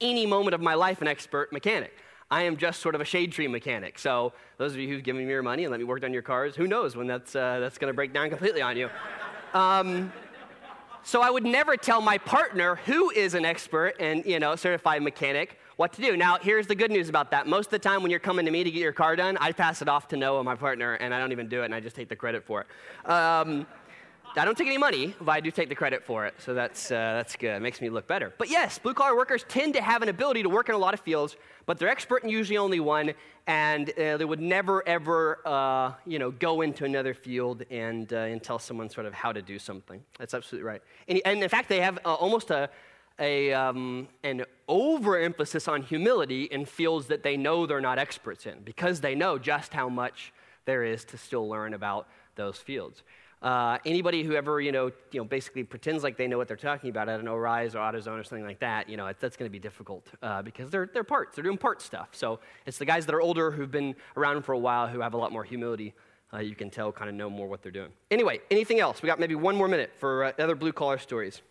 [0.00, 1.92] any moment of my life an expert mechanic.
[2.28, 3.98] I am just sort of a shade tree mechanic.
[3.98, 6.22] So those of you who've given me your money and let me work on your
[6.22, 8.88] cars, who knows when that's, uh, that's going to break down completely on you.
[9.54, 10.12] Um,
[11.04, 15.02] so I would never tell my partner, who is an expert and you know certified
[15.02, 16.16] mechanic, what to do.
[16.16, 17.46] Now, here's the good news about that.
[17.46, 19.52] Most of the time when you're coming to me to get your car done, I
[19.52, 21.80] pass it off to Noah, my partner, and I don't even do it, and I
[21.80, 23.10] just take the credit for it.
[23.10, 23.66] Um,
[24.34, 26.90] I don't take any money, but I do take the credit for it, so that's,
[26.90, 27.54] uh, that's good.
[27.54, 28.32] It makes me look better.
[28.38, 30.94] But yes, blue collar workers tend to have an ability to work in a lot
[30.94, 33.12] of fields, but they're expert in usually only one,
[33.46, 38.16] and uh, they would never ever uh, you know, go into another field and, uh,
[38.16, 40.02] and tell someone sort of how to do something.
[40.18, 40.82] That's absolutely right.
[41.08, 42.70] And, and in fact, they have uh, almost a,
[43.18, 48.60] a, um, an overemphasis on humility in fields that they know they're not experts in
[48.64, 50.32] because they know just how much
[50.64, 53.02] there is to still learn about those fields.
[53.42, 56.56] Uh, anybody who ever, you know, you know, basically pretends like they know what they're
[56.56, 59.48] talking about at an O'Reilly's or AutoZone or something like that, you know, that's going
[59.48, 61.34] to be difficult uh, because they're, they're parts.
[61.34, 62.10] They're doing part stuff.
[62.12, 65.14] So it's the guys that are older who've been around for a while who have
[65.14, 65.92] a lot more humility.
[66.32, 67.90] Uh, you can tell, kind of know more what they're doing.
[68.12, 69.02] Anyway, anything else?
[69.02, 71.42] We got maybe one more minute for uh, other blue collar stories.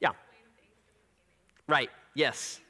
[0.00, 0.10] Yeah.
[1.68, 1.90] Right.
[2.14, 2.60] Yes.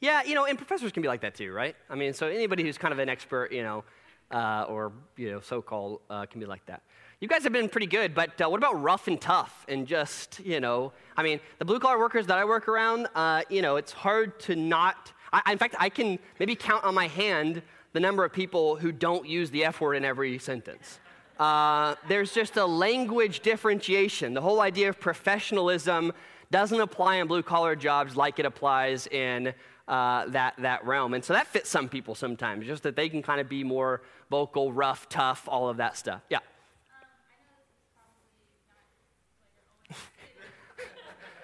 [0.00, 1.74] Yeah, you know, and professors can be like that too, right?
[1.88, 3.84] I mean, so anybody who's kind of an expert, you know,
[4.30, 6.82] uh, or you know, so-called, uh, can be like that.
[7.20, 10.40] You guys have been pretty good, but uh, what about rough and tough and just,
[10.40, 13.76] you know, I mean, the blue collar workers that I work around, uh, you know,
[13.76, 15.12] it's hard to not.
[15.32, 17.62] I, in fact, I can maybe count on my hand
[17.94, 21.00] the number of people who don't use the F word in every sentence.
[21.38, 24.34] Uh, there's just a language differentiation.
[24.34, 26.12] The whole idea of professionalism
[26.50, 29.54] doesn't apply in blue collar jobs like it applies in
[29.88, 31.14] uh, that, that realm.
[31.14, 34.02] And so that fits some people sometimes, just that they can kind of be more
[34.30, 36.22] vocal, rough, tough, all of that stuff.
[36.28, 36.38] Yeah.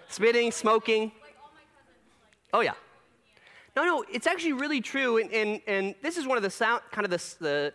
[0.09, 1.12] Spitting, smoking.
[2.52, 2.74] oh, yeah.
[3.74, 5.18] No, no, it's actually really true.
[5.18, 7.72] And, and, and this is one of the sound, kind of the, the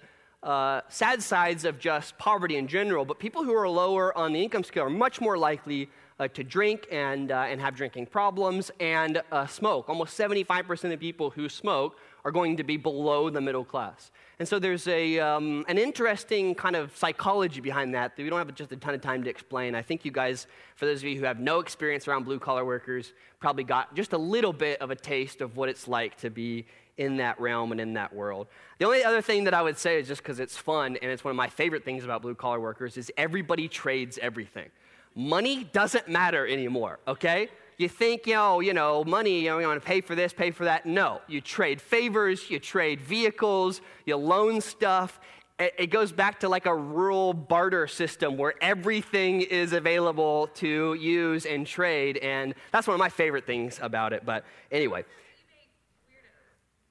[0.48, 4.44] uh, sad sides of just poverty in general, but people who are lower on the
[4.44, 8.72] income scale are much more likely uh, to drink and, uh, and have drinking problems
[8.80, 9.90] and uh, smoke.
[9.90, 14.12] Almost 75% of people who smoke are going to be below the middle class.
[14.40, 18.38] And so there's a, um, an interesting kind of psychology behind that that we don't
[18.38, 19.76] have just a ton of time to explain.
[19.76, 22.66] I think you guys, for those of you who have no experience around blue collar
[22.66, 26.30] workers, probably got just a little bit of a taste of what it's like to
[26.30, 26.66] be
[26.98, 28.48] in that realm and in that world.
[28.80, 31.24] The only other thing that I would say is just because it's fun and it's
[31.24, 34.70] one of my favorite things about blue collar workers is everybody trades everything.
[35.18, 37.50] Money doesn't matter anymore, okay?
[37.78, 40.32] You think, you know, you know, money, you know, you want to pay for this,
[40.32, 40.86] pay for that.
[40.86, 45.20] No, you trade favors, you trade vehicles, you loan stuff.
[45.58, 51.48] It goes back to like a rural barter system where everything is available to use
[51.48, 52.18] and trade.
[52.18, 54.24] And that's one of my favorite things about it.
[54.24, 55.04] But anyway,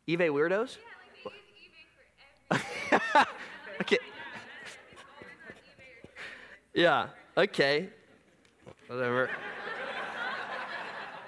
[0.08, 0.78] eBay weirdos?
[2.50, 2.58] Yeah,
[2.90, 3.28] like
[3.82, 3.98] okay.
[6.74, 7.90] yeah, okay.
[8.88, 9.28] Whatever.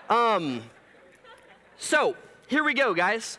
[0.08, 0.62] um,
[1.76, 2.16] so,
[2.46, 3.38] here we go, guys.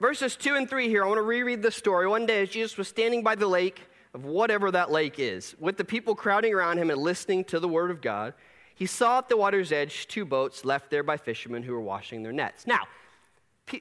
[0.00, 1.04] Verses 2 and 3 here.
[1.04, 2.06] I want to reread the story.
[2.06, 3.82] One day, as Jesus was standing by the lake
[4.14, 7.68] of whatever that lake is, with the people crowding around him and listening to the
[7.68, 8.32] word of God,
[8.74, 12.22] he saw at the water's edge two boats left there by fishermen who were washing
[12.22, 12.66] their nets.
[12.66, 12.86] Now,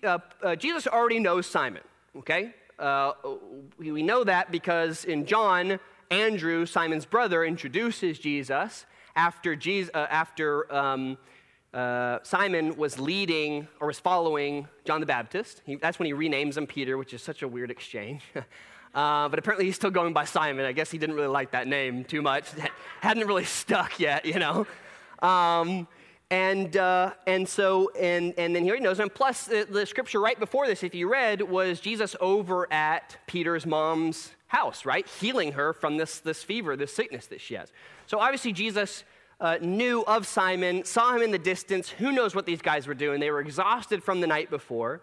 [0.04, 1.84] uh, uh, Jesus already knows Simon,
[2.18, 2.54] okay?
[2.78, 3.14] Uh,
[3.78, 5.80] we know that because in John,
[6.12, 8.86] Andrew, Simon's brother, introduces Jesus
[9.18, 11.18] after, Jesus, uh, after um,
[11.74, 15.62] uh, Simon was leading or was following John the Baptist.
[15.66, 18.24] He, that's when he renames him Peter, which is such a weird exchange.
[18.96, 20.66] Uh, but apparently he's still going by Simon.
[20.66, 22.46] I guess he didn't really like that name too much.
[23.02, 24.66] Hadn't really stuck yet, you know.
[25.22, 25.88] Um,
[26.32, 29.00] and, uh, and so, and, and then here he knows.
[29.00, 33.18] And plus, the, the, scripture right before this, if you read, was Jesus over at
[33.28, 35.08] Peter's mom's house, right?
[35.20, 37.72] Healing her from this, this fever, this sickness that she has.
[38.06, 39.04] So obviously, Jesus
[39.40, 41.90] uh, knew of Simon, saw him in the distance.
[41.90, 43.20] Who knows what these guys were doing?
[43.20, 45.02] They were exhausted from the night before.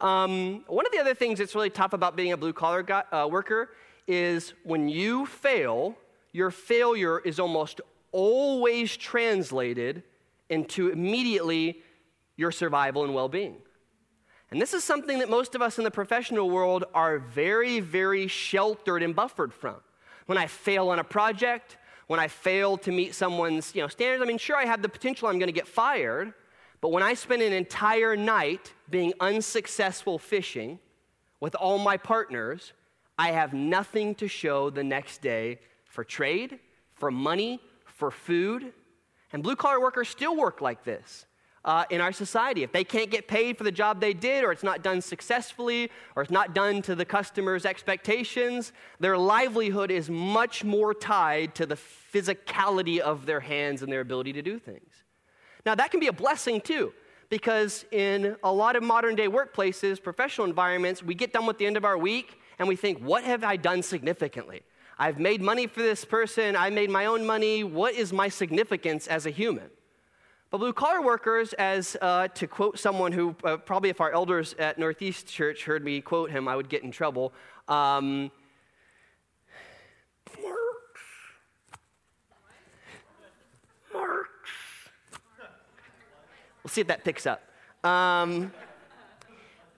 [0.00, 3.28] Um, one of the other things that's really tough about being a blue collar uh,
[3.30, 3.70] worker
[4.06, 5.96] is when you fail,
[6.32, 7.80] your failure is almost
[8.12, 10.02] always translated
[10.48, 11.82] into immediately
[12.36, 13.56] your survival and well being.
[14.50, 18.28] And this is something that most of us in the professional world are very, very
[18.28, 19.76] sheltered and buffered from.
[20.26, 21.76] When I fail on a project,
[22.06, 24.88] when I fail to meet someone's you know, standards, I mean, sure, I have the
[24.88, 26.32] potential I'm going to get fired,
[26.80, 30.78] but when I spend an entire night being unsuccessful fishing
[31.40, 32.72] with all my partners,
[33.18, 36.58] I have nothing to show the next day for trade,
[36.94, 38.72] for money, for food.
[39.32, 41.26] And blue collar workers still work like this.
[41.64, 42.62] Uh, in our society.
[42.62, 45.90] If they can't get paid for the job they did, or it's not done successfully,
[46.14, 51.64] or it's not done to the customer's expectations, their livelihood is much more tied to
[51.64, 51.76] the
[52.12, 54.92] physicality of their hands and their ability to do things.
[55.64, 56.92] Now, that can be a blessing too,
[57.30, 61.64] because in a lot of modern day workplaces, professional environments, we get done with the
[61.64, 64.60] end of our week and we think, what have I done significantly?
[64.98, 66.56] I've made money for this person.
[66.56, 67.64] I made my own money.
[67.64, 69.70] What is my significance as a human?
[70.54, 74.54] But blue collar workers, as uh, to quote someone who uh, probably if our elders
[74.56, 77.32] at Northeast Church heard me quote him, I would get in trouble.
[77.66, 78.30] Um,
[80.40, 81.00] Marx.
[83.92, 84.28] Marx.
[86.62, 87.42] We'll see if that picks up.
[87.82, 88.52] Um,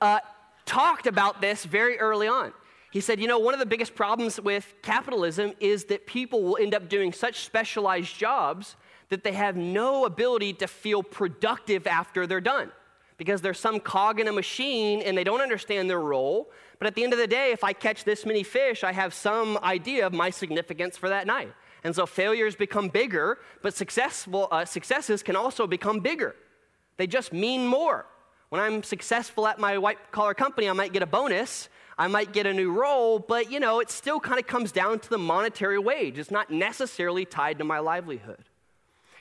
[0.02, 0.18] uh,
[0.66, 2.52] talked about this very early on.
[2.90, 6.58] He said, you know, one of the biggest problems with capitalism is that people will
[6.58, 8.76] end up doing such specialized jobs
[9.08, 12.70] that they have no ability to feel productive after they're done
[13.18, 16.50] because there's some cog in a machine and they don't understand their role.
[16.78, 19.14] But at the end of the day, if I catch this many fish, I have
[19.14, 21.52] some idea of my significance for that night.
[21.84, 26.34] And so failures become bigger, but successful uh, successes can also become bigger.
[26.96, 28.06] They just mean more.
[28.48, 32.32] When I'm successful at my white collar company, I might get a bonus, I might
[32.32, 35.18] get a new role, but you know, it still kind of comes down to the
[35.18, 36.18] monetary wage.
[36.18, 38.44] It's not necessarily tied to my livelihood.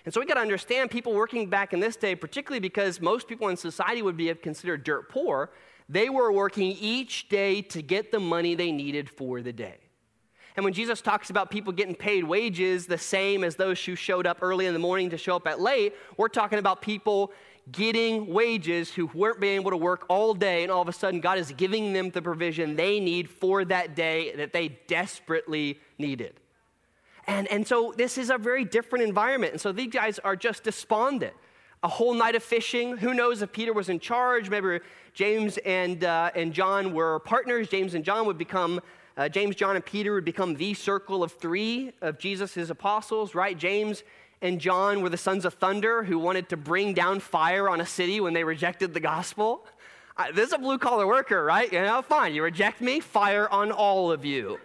[0.05, 3.27] And so we got to understand people working back in this day, particularly because most
[3.27, 5.49] people in society would be considered dirt poor,
[5.89, 9.77] they were working each day to get the money they needed for the day.
[10.55, 14.25] And when Jesus talks about people getting paid wages the same as those who showed
[14.25, 17.33] up early in the morning to show up at late, we're talking about people
[17.71, 21.19] getting wages who weren't being able to work all day, and all of a sudden
[21.19, 26.39] God is giving them the provision they need for that day that they desperately needed.
[27.27, 29.53] And, and so this is a very different environment.
[29.53, 31.33] And so these guys are just despondent.
[31.83, 32.97] A whole night of fishing.
[32.97, 34.49] Who knows if Peter was in charge?
[34.49, 34.79] Maybe
[35.13, 37.67] James and, uh, and John were partners.
[37.67, 38.81] James and John would become
[39.17, 43.57] uh, James, John, and Peter would become the circle of three of Jesus' apostles, right?
[43.57, 44.03] James
[44.41, 47.85] and John were the sons of thunder who wanted to bring down fire on a
[47.85, 49.65] city when they rejected the gospel.
[50.33, 51.71] This is a blue collar worker, right?
[51.71, 54.59] You know, fine, you reject me, fire on all of you.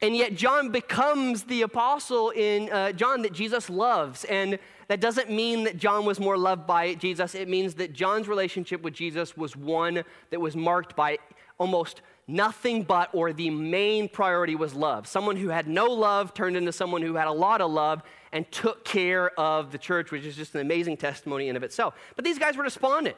[0.00, 4.24] And yet, John becomes the apostle in uh, John that Jesus loves.
[4.24, 7.34] And that doesn't mean that John was more loved by Jesus.
[7.34, 11.18] It means that John's relationship with Jesus was one that was marked by
[11.58, 15.08] almost nothing but, or the main priority was love.
[15.08, 18.48] Someone who had no love turned into someone who had a lot of love and
[18.52, 21.94] took care of the church, which is just an amazing testimony in of itself.
[22.14, 23.16] But these guys were despondent.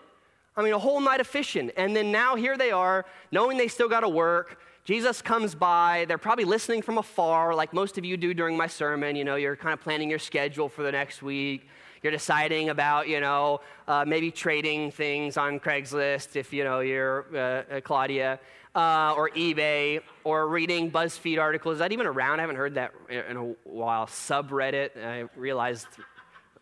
[0.56, 1.70] I mean, a whole night of fishing.
[1.76, 4.58] And then now here they are, knowing they still got to work.
[4.84, 6.06] Jesus comes by.
[6.08, 9.14] They're probably listening from afar, like most of you do during my sermon.
[9.14, 11.68] You know, you're kind of planning your schedule for the next week.
[12.02, 17.26] You're deciding about, you know, uh, maybe trading things on Craigslist if, you know, you're
[17.34, 18.40] uh, uh Claudia,
[18.74, 21.74] uh, or eBay, or reading BuzzFeed articles.
[21.74, 22.38] Is that even around?
[22.38, 24.06] I haven't heard that in a while.
[24.06, 24.96] Subreddit.
[24.96, 25.88] I realized,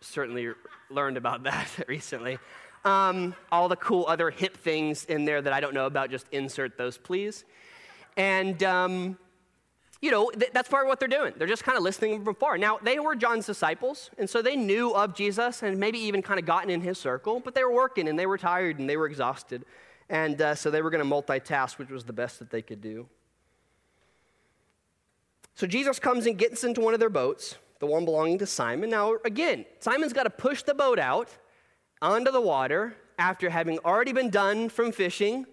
[0.01, 0.49] certainly
[0.89, 2.37] learned about that recently.
[2.83, 6.27] Um, all the cool other hip things in there that I don't know about, just
[6.31, 7.45] insert those, please.
[8.19, 9.17] And, um,
[10.01, 11.33] you know, th- that's part of what they're doing.
[11.37, 12.57] They're just kind of listening from far.
[12.57, 16.37] Now, they were John's disciples, and so they knew of Jesus and maybe even kind
[16.37, 18.97] of gotten in his circle, but they were working and they were tired and they
[18.97, 19.63] were exhausted.
[20.09, 22.81] And uh, so they were going to multitask, which was the best that they could
[22.81, 23.07] do.
[25.55, 28.89] So Jesus comes and gets into one of their boats, the one belonging to Simon.
[28.89, 31.29] Now, again, Simon's got to push the boat out
[32.01, 35.45] onto the water after having already been done from fishing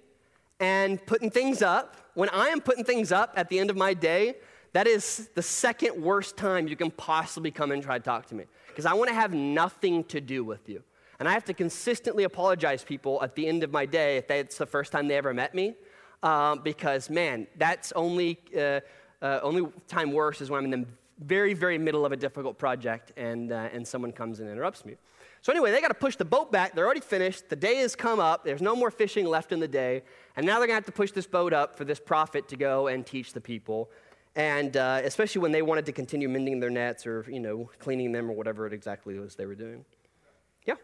[0.61, 3.95] and putting things up, when I am putting things up at the end of my
[3.95, 4.37] day,
[4.73, 8.35] that is the second worst time you can possibly come and try to talk to
[8.35, 8.45] me.
[8.69, 10.83] Because I want to have nothing to do with you.
[11.19, 14.59] And I have to consistently apologize people at the end of my day if it's
[14.59, 15.75] the first time they ever met me.
[16.23, 18.81] Um, because, man, that's only, uh,
[19.23, 20.87] uh, only time worse is when I'm in the
[21.21, 24.97] very, very middle of a difficult project and, uh, and someone comes and interrupts me.
[25.47, 26.75] So, anyway, they got to push the boat back.
[26.75, 27.51] They're already finished.
[27.51, 28.43] The day has come up.
[28.43, 30.03] There's no more fishing left in the day.
[30.35, 32.57] And now they're going to have to push this boat up for this prophet to
[32.57, 33.89] go and teach the people.
[34.35, 38.11] And uh, especially when they wanted to continue mending their nets or, you know, cleaning
[38.11, 39.85] them or whatever it exactly was they were doing.
[40.67, 40.75] Yeah?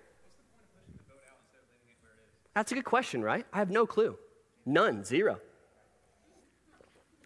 [2.55, 3.45] That's a good question, right?
[3.53, 4.17] I have no clue.
[4.65, 5.41] None, zero.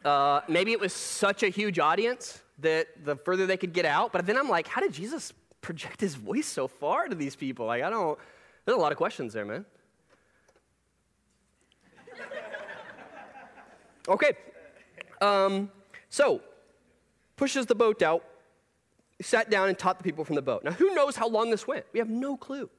[0.02, 4.10] Uh, maybe it was such a huge audience that the further they could get out.
[4.10, 5.34] But then I'm like, how did Jesus
[5.66, 7.66] project his voice so far to these people?
[7.66, 8.16] Like, I don't,
[8.64, 9.64] there's a lot of questions there, man.
[14.08, 14.32] Okay.
[15.20, 15.72] Um,
[16.08, 16.40] so,
[17.34, 18.22] pushes the boat out,
[19.20, 20.62] sat down and taught the people from the boat.
[20.62, 21.84] Now, who knows how long this went?
[21.92, 22.70] We have no clue.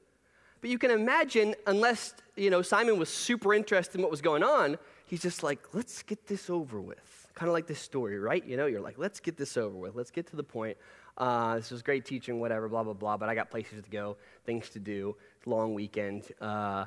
[0.62, 4.42] But you can imagine, unless, you know, Simon was super interested in what was going
[4.42, 7.28] on, he's just like, let's get this over with.
[7.34, 8.44] Kind of like this story, right?
[8.46, 9.94] You know, you're like, let's get this over with.
[9.94, 10.78] Let's get to the point.
[11.18, 14.16] Uh, this was great teaching, whatever, blah, blah, blah, but I got places to go,
[14.46, 16.24] things to do, long weekend.
[16.40, 16.84] Uh,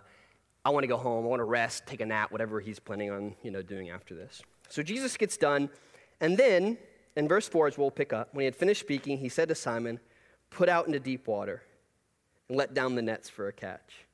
[0.64, 3.12] I want to go home, I want to rest, take a nap, whatever he's planning
[3.12, 4.42] on, you know, doing after this.
[4.70, 5.70] So Jesus gets done,
[6.22, 6.78] and then
[7.18, 9.56] in verse 4, as we'll pick up, when he had finished speaking, he said to
[9.56, 10.00] Simon,
[10.50, 11.62] Put out into deep water
[12.50, 14.06] and let down the nets for a catch.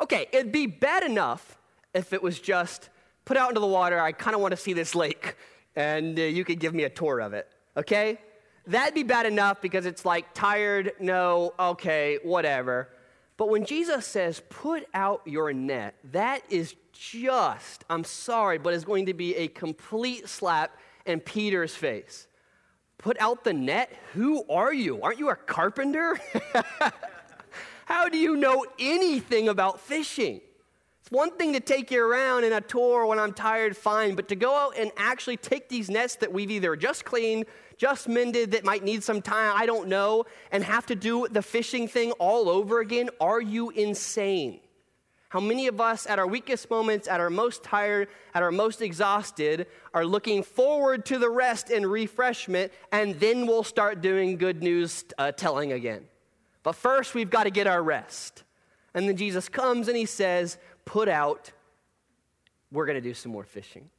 [0.00, 1.58] Okay, it'd be bad enough
[1.94, 2.90] if it was just
[3.24, 5.36] put out into the water, I kind of want to see this lake,
[5.74, 8.18] and uh, you could give me a tour of it, okay?
[8.66, 12.88] That'd be bad enough because it's like tired, no, okay, whatever.
[13.36, 18.84] But when Jesus says, put out your net, that is just, I'm sorry, but it's
[18.84, 22.26] going to be a complete slap in Peter's face.
[22.98, 23.92] Put out the net?
[24.14, 25.02] Who are you?
[25.02, 26.18] Aren't you a carpenter?
[27.84, 30.40] How do you know anything about fishing?
[31.06, 34.26] It's one thing to take you around in a tour when I'm tired, fine, but
[34.26, 37.44] to go out and actually take these nets that we've either just cleaned,
[37.76, 41.42] just mended, that might need some time, I don't know, and have to do the
[41.42, 44.58] fishing thing all over again, are you insane?
[45.28, 48.82] How many of us, at our weakest moments, at our most tired, at our most
[48.82, 54.60] exhausted, are looking forward to the rest and refreshment, and then we'll start doing good
[54.60, 56.04] news uh, telling again?
[56.64, 58.42] But first, we've got to get our rest.
[58.92, 61.52] And then Jesus comes and he says, put out,
[62.72, 63.90] we're going to do some more fishing.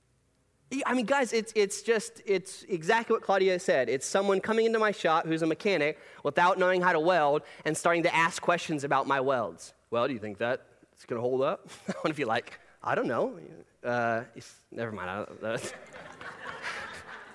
[0.85, 3.88] I mean, guys, it's, it's just, it's exactly what Claudia said.
[3.88, 7.77] It's someone coming into my shop who's a mechanic without knowing how to weld and
[7.77, 9.73] starting to ask questions about my welds.
[9.91, 11.69] Well, do you think that it's going to hold up?
[11.88, 13.39] I want to be like, I don't know.
[13.83, 14.23] Uh,
[14.71, 15.27] never mind.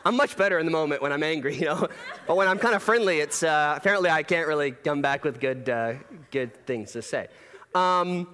[0.04, 1.88] I'm much better in the moment when I'm angry, you know.
[2.26, 5.40] But when I'm kind of friendly, it's uh, apparently I can't really come back with
[5.40, 5.94] good, uh,
[6.30, 7.28] good things to say.
[7.74, 8.28] Um,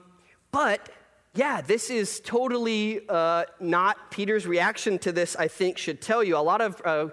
[0.51, 0.89] but
[1.39, 6.37] yeah, this is totally uh, not Peter's reaction to this, I think, should tell you.
[6.37, 7.09] A lot of uh,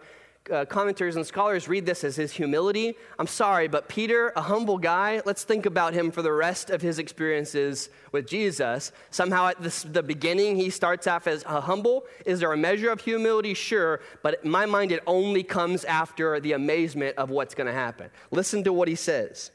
[0.52, 2.96] uh, commentators and scholars read this as his humility.
[3.20, 6.82] I'm sorry, but Peter, a humble guy, let's think about him for the rest of
[6.82, 8.92] his experiences with Jesus.
[9.12, 12.06] Somehow at this, the beginning, he starts off as a humble.
[12.26, 13.54] Is there a measure of humility?
[13.54, 17.74] Sure, but in my mind, it only comes after the amazement of what's going to
[17.74, 18.10] happen.
[18.32, 19.52] Listen to what he says.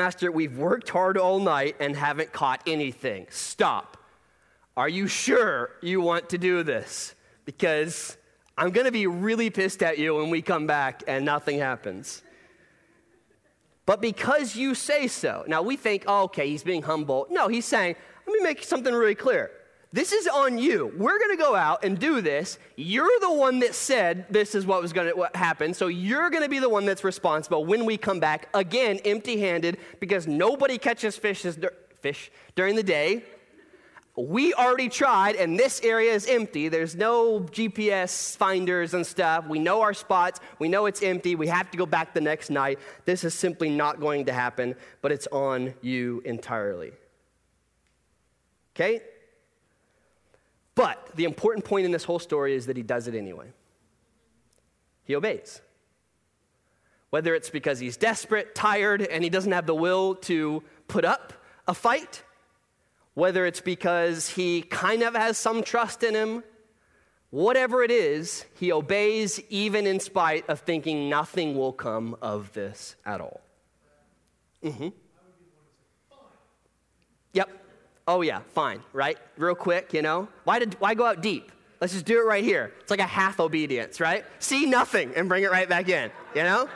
[0.00, 3.26] Master, we've worked hard all night and haven't caught anything.
[3.28, 3.98] Stop.
[4.74, 7.14] Are you sure you want to do this?
[7.44, 8.16] Because
[8.56, 12.22] I'm going to be really pissed at you when we come back and nothing happens.
[13.84, 17.26] But because you say so, now we think, oh, okay, he's being humble.
[17.28, 17.94] No, he's saying,
[18.26, 19.50] let me make something really clear.
[19.92, 20.92] This is on you.
[20.96, 22.58] We're going to go out and do this.
[22.76, 25.74] You're the one that said this is what was going to happen.
[25.74, 29.78] So you're going to be the one that's responsible when we come back again empty-handed
[29.98, 31.44] because nobody catches fish,
[32.00, 33.24] fish during the day
[34.16, 36.68] we already tried and this area is empty.
[36.68, 39.46] There's no GPS finders and stuff.
[39.46, 40.40] We know our spots.
[40.58, 41.36] We know it's empty.
[41.36, 42.78] We have to go back the next night.
[43.04, 46.92] This is simply not going to happen, but it's on you entirely.
[48.74, 49.02] Okay?
[50.74, 53.52] But the important point in this whole story is that he does it anyway.
[55.04, 55.60] He obeys.
[57.10, 61.32] Whether it's because he's desperate, tired, and he doesn't have the will to put up
[61.66, 62.22] a fight
[63.14, 66.42] whether it's because he kind of has some trust in him,
[67.30, 72.96] whatever it is, he obeys even in spite of thinking nothing will come of this
[73.04, 73.40] at all.
[74.64, 74.88] Mm-hmm.
[78.06, 79.18] Oh yeah, fine, right?
[79.36, 80.28] Real quick, you know?
[80.44, 81.52] Why did why go out deep?
[81.80, 82.72] Let's just do it right here.
[82.80, 84.24] It's like a half obedience, right?
[84.38, 86.68] See nothing and bring it right back in, you know?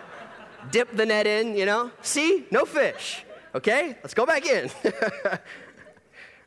[0.70, 1.91] Dip the net in, you know?
[2.01, 2.47] See?
[2.51, 3.22] No fish.
[3.55, 3.97] Okay?
[4.03, 4.70] Let's go back in.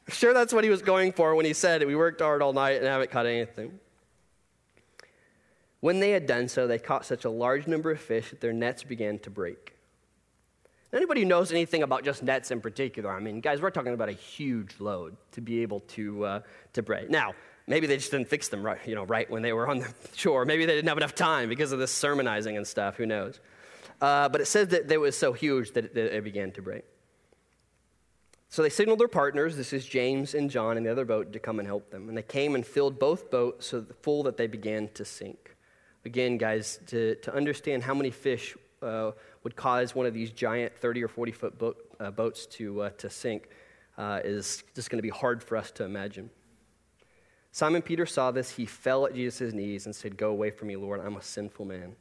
[0.10, 2.78] Sure, that's what he was going for when he said, We worked hard all night
[2.78, 3.80] and haven't caught anything.
[5.80, 8.54] When they had done so, they caught such a large number of fish that their
[8.54, 9.76] nets began to break.
[10.98, 14.10] Anybody who knows anything about just nets in particular, I mean, guys, we're talking about
[14.10, 16.39] a huge load to be able to, uh,
[16.74, 17.12] to break.
[17.12, 17.36] Now,
[17.68, 19.93] maybe they just didn't fix them right, you know, right when they were on the
[20.16, 20.43] shore.
[20.43, 22.95] Maybe they didn't have enough time because of this sermonizing and stuff.
[22.95, 23.39] Who knows?
[24.02, 26.64] Uh, but it says that it was so huge that it, that it began to
[26.64, 26.84] break.
[28.50, 31.38] So they signaled their partners, this is James and John in the other boat, to
[31.38, 32.10] come and help them.
[32.10, 35.56] And they came and filled both boats so full that they began to sink.
[36.06, 39.12] Again, guys, to, to understand how many fish uh,
[39.48, 42.89] would cause one of these giant 30 or 40 foot boat, uh, boats to, uh,
[42.98, 43.48] to sink
[43.98, 46.30] uh, is just going to be hard for us to imagine.
[47.54, 48.50] Simon Peter saw this.
[48.52, 51.00] He fell at Jesus' knees and said, Go away from me, Lord.
[51.00, 51.95] I'm a sinful man.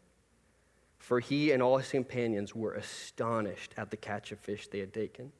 [0.98, 4.92] For he and all his companions were astonished at the catch of fish they had
[4.92, 5.30] taken.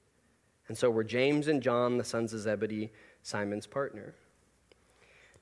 [0.68, 2.92] And so were James and John, the sons of Zebedee,
[3.24, 4.14] Simon's partner.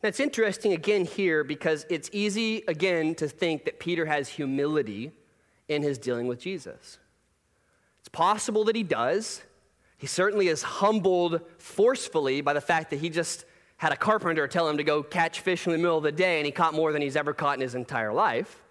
[0.02, 5.12] Now it's interesting again here because it's easy again to think that Peter has humility
[5.68, 6.98] in his dealing with Jesus.
[8.00, 9.42] It's possible that he does.
[9.96, 13.44] He certainly is humbled forcefully by the fact that he just
[13.76, 16.38] had a carpenter tell him to go catch fish in the middle of the day
[16.38, 18.62] and he caught more than he's ever caught in his entire life.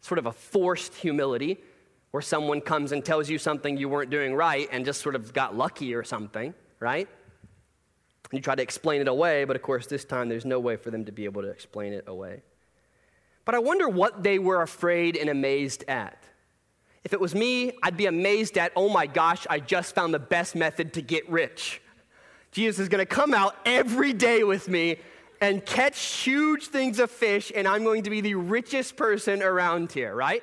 [0.00, 1.58] Sort of a forced humility
[2.10, 5.32] where someone comes and tells you something you weren't doing right and just sort of
[5.32, 7.08] got lucky or something, right?
[8.30, 10.90] You try to explain it away, but of course, this time there's no way for
[10.90, 12.42] them to be able to explain it away.
[13.44, 16.23] But I wonder what they were afraid and amazed at.
[17.04, 20.18] If it was me, I'd be amazed at, oh my gosh, I just found the
[20.18, 21.82] best method to get rich.
[22.50, 24.96] Jesus is going to come out every day with me
[25.40, 29.92] and catch huge things of fish, and I'm going to be the richest person around
[29.92, 30.42] here, right?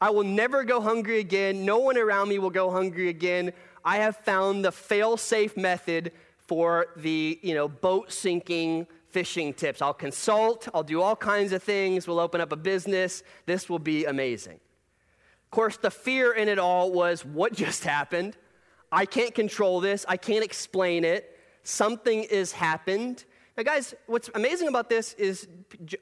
[0.00, 1.64] I will never go hungry again.
[1.64, 3.52] No one around me will go hungry again.
[3.84, 9.82] I have found the fail safe method for the you know, boat sinking fishing tips.
[9.82, 13.22] I'll consult, I'll do all kinds of things, we'll open up a business.
[13.46, 14.60] This will be amazing.
[15.52, 18.38] Of course, the fear in it all was what just happened?
[18.90, 21.38] I can't control this, I can't explain it.
[21.62, 23.26] Something has happened.
[23.58, 25.46] Now, guys, what's amazing about this is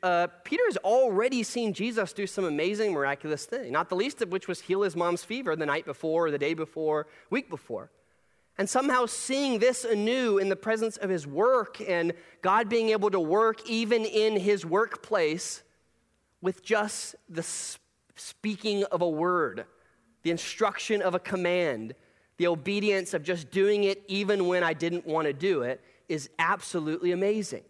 [0.04, 4.30] uh, Peter has already seen Jesus do some amazing, miraculous thing, not the least of
[4.30, 7.90] which was heal his mom's fever the night before, or the day before, week before.
[8.56, 13.10] And somehow seeing this anew in the presence of his work and God being able
[13.10, 15.64] to work even in his workplace
[16.40, 17.42] with just the
[18.16, 19.66] speaking of a word,
[20.22, 21.94] the instruction of a command,
[22.36, 26.30] the obedience of just doing it even when I didn't want to do it is
[26.38, 27.62] absolutely amazing.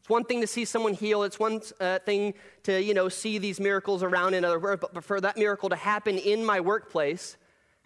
[0.00, 3.36] It's one thing to see someone heal, it's one uh, thing to, you know, see
[3.36, 7.36] these miracles around in other words, but for that miracle to happen in my workplace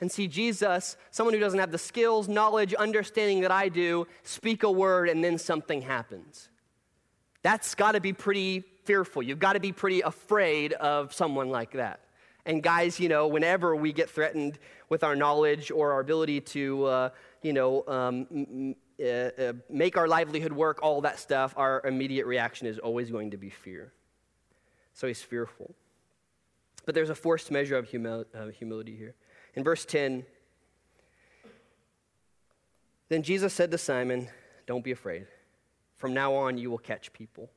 [0.00, 4.62] and see Jesus, someone who doesn't have the skills, knowledge, understanding that I do, speak
[4.62, 6.48] a word and then something happens.
[7.42, 9.22] That's got to be pretty fearful.
[9.22, 12.00] You've got to be pretty afraid of someone like that.
[12.44, 14.58] And guys, you know, whenever we get threatened
[14.88, 17.08] with our knowledge or our ability to, uh,
[17.42, 22.66] you know, um, uh, uh, make our livelihood work, all that stuff, our immediate reaction
[22.66, 23.92] is always going to be fear.
[24.92, 25.74] So he's fearful.
[26.84, 29.14] But there's a forced measure of humil- humility here.
[29.54, 30.24] In verse 10,
[33.08, 34.28] then Jesus said to Simon,
[34.66, 35.26] Don't be afraid.
[35.96, 37.50] From now on, you will catch people.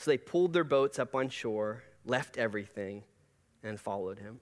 [0.00, 3.02] So they pulled their boats up on shore, left everything,
[3.62, 4.40] and followed him.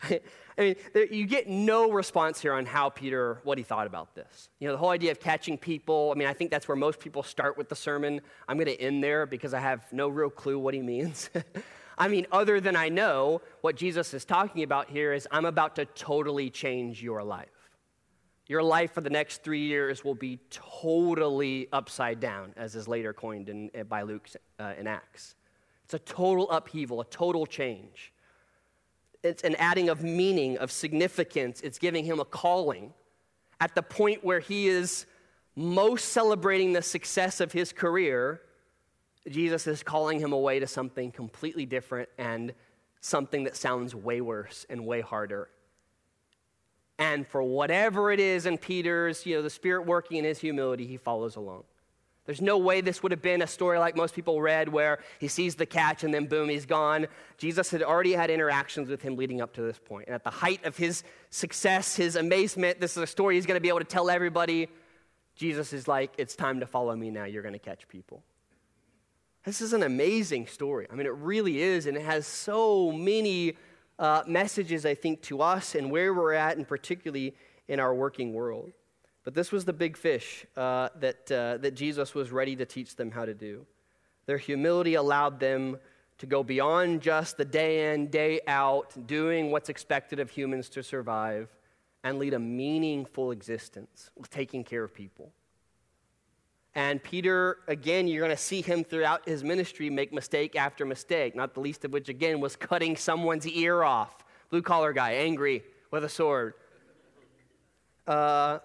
[0.56, 4.14] I mean, there, you get no response here on how Peter, what he thought about
[4.14, 4.48] this.
[4.60, 7.00] You know, the whole idea of catching people, I mean, I think that's where most
[7.00, 8.20] people start with the sermon.
[8.46, 11.30] I'm going to end there because I have no real clue what he means.
[11.98, 15.74] I mean, other than I know what Jesus is talking about here is I'm about
[15.76, 17.48] to totally change your life.
[18.46, 23.14] Your life for the next three years will be totally upside down, as is later
[23.14, 24.28] coined in, eh, by Luke
[24.58, 25.34] uh, in Acts.
[25.84, 28.12] It's a total upheaval, a total change.
[29.22, 31.62] It's an adding of meaning, of significance.
[31.62, 32.92] It's giving him a calling
[33.60, 35.06] at the point where he is
[35.56, 38.42] most celebrating the success of his career.
[39.26, 42.52] Jesus is calling him away to something completely different and
[43.00, 45.48] something that sounds way worse and way harder
[46.98, 50.86] and for whatever it is in Peter's, you know, the Spirit working in his humility,
[50.86, 51.64] he follows along.
[52.26, 55.28] There's no way this would have been a story like most people read where he
[55.28, 57.06] sees the catch and then boom, he's gone.
[57.36, 60.06] Jesus had already had interactions with him leading up to this point.
[60.06, 63.58] And at the height of his success, his amazement, this is a story he's going
[63.58, 64.68] to be able to tell everybody.
[65.34, 67.24] Jesus is like, it's time to follow me now.
[67.24, 68.22] You're going to catch people.
[69.44, 70.86] This is an amazing story.
[70.90, 71.86] I mean, it really is.
[71.86, 73.56] And it has so many
[73.98, 77.34] uh, messages, I think, to us and where we're at, and particularly
[77.68, 78.72] in our working world.
[79.24, 82.96] But this was the big fish uh, that, uh, that Jesus was ready to teach
[82.96, 83.66] them how to do.
[84.26, 85.78] Their humility allowed them
[86.18, 90.82] to go beyond just the day in, day out, doing what's expected of humans to
[90.82, 91.48] survive,
[92.04, 95.32] and lead a meaningful existence, with taking care of people.
[96.74, 101.36] And Peter, again, you're going to see him throughout his ministry make mistake after mistake,
[101.36, 104.24] not the least of which, again, was cutting someone's ear off.
[104.50, 105.62] Blue collar guy, angry
[105.92, 106.54] with a sword.
[108.06, 108.58] Uh,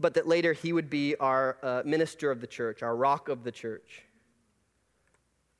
[0.00, 3.44] but that later he would be our uh, minister of the church, our rock of
[3.44, 4.02] the church.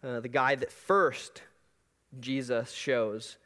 [0.02, 1.42] Uh, the guy that first
[2.20, 3.36] Jesus shows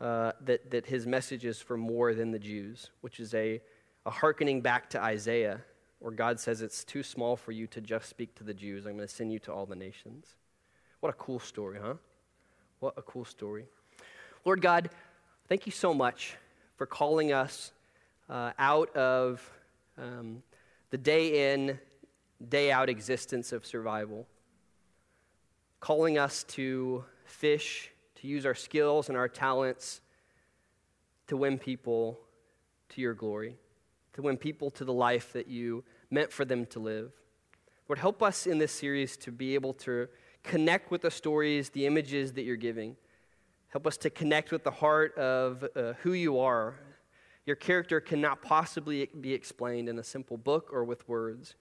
[0.00, 3.60] uh, that, that his message is for more than the Jews, which is a,
[4.04, 5.60] a hearkening back to Isaiah
[6.04, 8.84] where God says it's too small for you to just speak to the Jews.
[8.84, 10.34] I'm going to send you to all the nations.
[11.00, 11.94] What a cool story, huh?
[12.80, 13.64] What a cool story.
[14.44, 14.90] Lord God,
[15.48, 16.36] thank you so much
[16.76, 17.72] for calling us
[18.28, 19.50] uh, out of
[19.96, 20.42] um,
[20.90, 21.78] the day in,
[22.50, 24.26] day out existence of survival,
[25.80, 30.02] calling us to fish, to use our skills and our talents
[31.28, 32.20] to win people
[32.90, 33.56] to your glory,
[34.12, 37.12] to win people to the life that you meant for them to live.
[37.88, 40.08] Lord, help us in this series to be able to
[40.42, 42.96] connect with the stories, the images that you're giving.
[43.68, 46.76] Help us to connect with the heart of uh, who you are.
[47.46, 51.56] Your character cannot possibly be explained in a simple book or with words.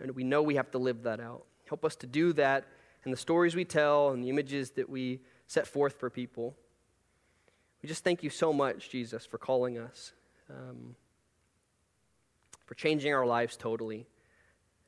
[0.00, 1.44] And we know we have to live that out.
[1.66, 2.66] Help us to do that
[3.04, 6.56] in the stories we tell and the images that we set forth for people.
[7.82, 10.12] We just thank you so much, Jesus, for calling us.
[10.50, 10.96] Um,
[12.68, 14.06] for changing our lives totally,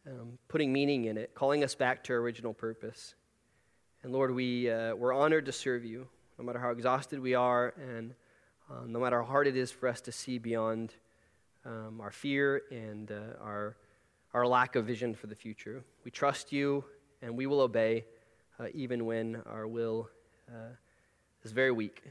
[0.07, 3.15] um, putting meaning in it, calling us back to our original purpose.
[4.03, 6.07] And Lord, we, uh, we're honored to serve you,
[6.39, 8.13] no matter how exhausted we are, and
[8.71, 10.93] uh, no matter how hard it is for us to see beyond
[11.65, 13.77] um, our fear and uh, our,
[14.35, 15.83] our lack of vision for the future.
[16.05, 16.85] We trust you,
[17.23, 18.05] and we will obey,
[18.59, 20.11] uh, even when our will
[20.51, 20.75] uh,
[21.45, 22.03] is very weak.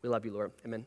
[0.00, 0.52] We love you, Lord.
[0.64, 0.86] Amen.